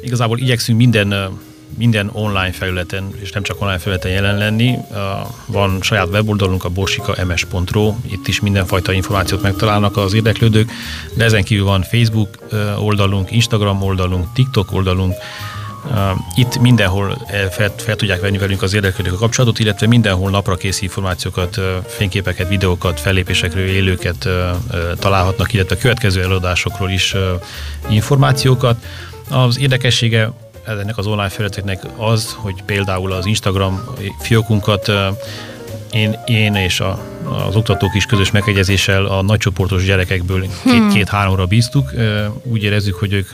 Igazából 0.02 0.38
igyekszünk 0.38 0.78
minden 0.78 1.12
minden 1.78 2.10
online 2.12 2.52
felületen, 2.52 3.08
és 3.20 3.32
nem 3.32 3.42
csak 3.42 3.60
online 3.60 3.78
felületen 3.78 4.10
jelen 4.10 4.36
lenni. 4.36 4.76
Van 5.46 5.78
saját 5.80 6.08
weboldalunk, 6.08 6.64
a 6.64 6.68
borsika.ms.ro, 6.68 7.94
itt 8.10 8.28
is 8.28 8.40
mindenfajta 8.40 8.92
információt 8.92 9.42
megtalálnak 9.42 9.96
az 9.96 10.14
érdeklődők, 10.14 10.70
de 11.14 11.24
ezen 11.24 11.44
kívül 11.44 11.64
van 11.64 11.82
Facebook 11.82 12.28
oldalunk, 12.78 13.30
Instagram 13.30 13.82
oldalunk, 13.82 14.32
TikTok 14.32 14.72
oldalunk, 14.72 15.14
itt 16.34 16.58
mindenhol 16.58 17.26
fel, 17.50 17.74
fel 17.76 17.96
tudják 17.96 18.20
venni 18.20 18.38
velünk 18.38 18.62
az 18.62 18.74
érdeklődők 18.74 19.12
a 19.12 19.16
kapcsolatot, 19.16 19.58
illetve 19.58 19.86
mindenhol 19.86 20.30
napra 20.30 20.56
kész 20.56 20.80
információkat, 20.80 21.60
fényképeket, 21.86 22.48
videókat, 22.48 23.00
fellépésekről, 23.00 23.66
élőket 23.66 24.28
találhatnak, 24.98 25.52
illetve 25.52 25.74
a 25.74 25.78
következő 25.78 26.22
előadásokról 26.22 26.90
is 26.90 27.14
információkat. 27.88 28.84
Az 29.30 29.58
érdekessége 29.58 30.32
ennek 30.66 30.98
az 30.98 31.06
online 31.06 31.28
felületeknek 31.28 31.82
az, 31.96 32.36
hogy 32.38 32.62
például 32.62 33.12
az 33.12 33.26
Instagram 33.26 33.84
fiókunkat 34.20 34.92
én, 35.92 36.18
én 36.26 36.54
és 36.54 36.80
a, 36.80 36.98
az 37.46 37.56
oktatók 37.56 37.94
is 37.94 38.06
közös 38.06 38.30
megegyezéssel 38.30 39.04
a 39.04 39.22
nagycsoportos 39.22 39.84
gyerekekből 39.84 40.46
hmm. 40.62 40.92
két-háromra 40.92 41.46
bíztuk. 41.46 41.90
Úgy 42.42 42.62
érezzük, 42.62 42.94
hogy 42.94 43.12
ők 43.12 43.30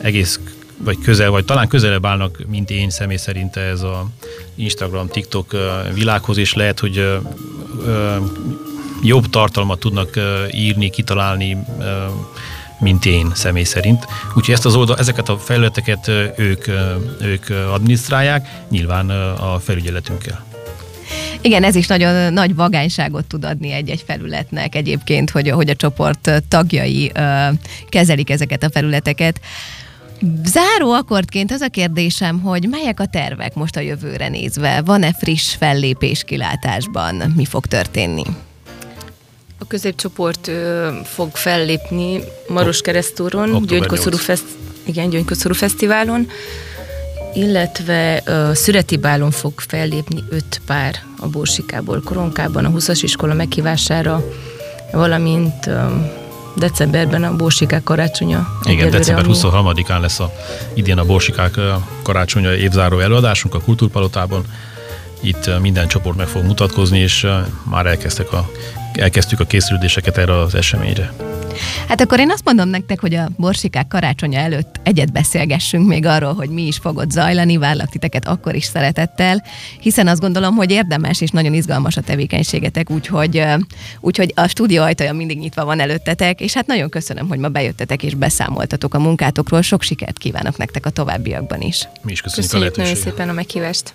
egész 0.00 0.40
vagy 0.84 0.98
közel, 0.98 1.30
vagy 1.30 1.44
talán 1.44 1.68
közelebb 1.68 2.06
állnak, 2.06 2.38
mint 2.48 2.70
én 2.70 2.90
személy 2.90 3.16
szerint 3.16 3.56
ez 3.56 3.82
a 3.82 4.06
Instagram, 4.54 5.08
TikTok 5.08 5.56
világhoz, 5.94 6.36
és 6.36 6.54
lehet, 6.54 6.80
hogy 6.80 7.20
jobb 9.02 9.30
tartalmat 9.30 9.78
tudnak 9.78 10.18
írni, 10.50 10.90
kitalálni, 10.90 11.56
mint 12.80 13.06
én 13.06 13.32
személy 13.34 13.64
szerint. 13.64 14.06
Úgyhogy 14.34 14.54
ezt 14.54 14.66
az 14.66 14.74
oldal, 14.74 14.98
ezeket 14.98 15.28
a 15.28 15.38
felületeket 15.38 16.08
ők, 16.36 16.66
ők 17.20 17.50
adminisztrálják, 17.72 18.48
nyilván 18.70 19.10
a 19.10 19.58
felügyeletünkkel. 19.58 20.44
Igen, 21.40 21.64
ez 21.64 21.74
is 21.74 21.86
nagyon 21.86 22.32
nagy 22.32 22.54
vagányságot 22.54 23.26
tud 23.26 23.44
adni 23.44 23.72
egy-egy 23.72 24.04
felületnek 24.06 24.74
egyébként, 24.74 25.30
hogy, 25.30 25.50
hogy 25.50 25.70
a 25.70 25.74
csoport 25.74 26.30
tagjai 26.48 27.12
kezelik 27.88 28.30
ezeket 28.30 28.62
a 28.62 28.70
felületeket. 28.70 29.40
Záró 30.44 30.92
akkordként 30.92 31.52
az 31.52 31.60
a 31.60 31.68
kérdésem, 31.68 32.40
hogy 32.40 32.66
melyek 32.70 33.00
a 33.00 33.06
tervek 33.06 33.54
most 33.54 33.76
a 33.76 33.80
jövőre 33.80 34.28
nézve? 34.28 34.82
Van-e 34.84 35.12
friss 35.12 35.54
fellépés 35.54 36.24
kilátásban? 36.24 37.32
Mi 37.36 37.44
fog 37.44 37.66
történni? 37.66 38.22
A 39.62 39.66
középcsoport 39.66 40.48
ö, 40.48 40.88
fog 41.04 41.36
fellépni 41.36 42.20
Maros 42.48 42.80
keresztúron, 42.80 43.66
Gyöngykoszorú, 43.66 44.16
fest, 44.16 44.44
igen, 44.84 45.10
Gyöngykoszorú 45.10 45.54
Fesztiválon, 45.54 46.26
illetve 47.34 48.22
ö, 48.24 48.50
Szüreti 48.54 48.96
Bálon 48.96 49.30
fog 49.30 49.52
fellépni 49.56 50.24
öt 50.28 50.60
pár 50.66 50.94
a 51.18 51.28
Borsikából, 51.28 52.02
Koronkában, 52.04 52.64
a 52.64 52.70
20-as 52.70 52.98
iskola 53.02 53.34
meghívására, 53.34 54.24
valamint 54.92 55.66
ö, 55.66 55.80
decemberben 56.56 57.24
a 57.24 57.36
Borsikák 57.36 57.82
karácsonya. 57.82 58.60
Igen, 58.64 58.90
december 58.90 59.24
23-án 59.28 60.00
lesz 60.00 60.20
a, 60.20 60.32
idén 60.74 60.98
a 60.98 61.04
Borsikák 61.04 61.58
karácsonya 62.02 62.54
évzáró 62.54 62.98
előadásunk 62.98 63.54
a 63.54 63.60
Kultúrpalotában. 63.60 64.44
Itt 65.20 65.60
minden 65.60 65.88
csoport 65.88 66.16
meg 66.16 66.26
fog 66.26 66.44
mutatkozni, 66.44 66.98
és 66.98 67.26
már 67.70 67.86
elkezdtek 67.86 68.32
a 68.32 68.50
elkezdtük 68.92 69.40
a 69.40 69.44
készülődéseket 69.44 70.18
erre 70.18 70.40
az 70.40 70.54
eseményre. 70.54 71.12
Hát 71.88 72.00
akkor 72.00 72.18
én 72.18 72.30
azt 72.30 72.44
mondom 72.44 72.68
nektek, 72.68 73.00
hogy 73.00 73.14
a 73.14 73.28
borsikák 73.36 73.88
karácsonya 73.88 74.38
előtt 74.38 74.80
egyet 74.82 75.12
beszélgessünk 75.12 75.86
még 75.86 76.06
arról, 76.06 76.34
hogy 76.34 76.48
mi 76.48 76.66
is 76.66 76.76
fogod 76.76 77.10
zajlani, 77.10 77.56
várlak 77.56 77.88
titeket 77.88 78.28
akkor 78.28 78.54
is 78.54 78.64
szeretettel, 78.64 79.44
hiszen 79.80 80.06
azt 80.06 80.20
gondolom, 80.20 80.54
hogy 80.54 80.70
érdemes 80.70 81.20
és 81.20 81.30
nagyon 81.30 81.54
izgalmas 81.54 81.96
a 81.96 82.00
tevékenységetek, 82.00 82.90
úgyhogy, 82.90 83.44
úgyhogy 84.00 84.32
a 84.36 84.46
stúdió 84.46 84.82
ajtaja 84.82 85.12
mindig 85.12 85.38
nyitva 85.38 85.64
van 85.64 85.80
előttetek, 85.80 86.40
és 86.40 86.52
hát 86.52 86.66
nagyon 86.66 86.88
köszönöm, 86.88 87.28
hogy 87.28 87.38
ma 87.38 87.48
bejöttetek 87.48 88.02
és 88.02 88.14
beszámoltatok 88.14 88.94
a 88.94 88.98
munkátokról. 88.98 89.62
Sok 89.62 89.82
sikert 89.82 90.18
kívánok 90.18 90.56
nektek 90.56 90.86
a 90.86 90.90
továbbiak 90.90 91.48
is. 91.58 91.88
Mi 92.02 92.12
is 92.12 92.20
köszönjük, 92.20 92.50
köszönjük 92.50 92.52
a 92.52 92.58
lehetőséget. 92.58 92.76
nagyon 92.76 93.02
szépen 93.02 93.28
a 93.28 93.32
meghívást. 93.32 93.84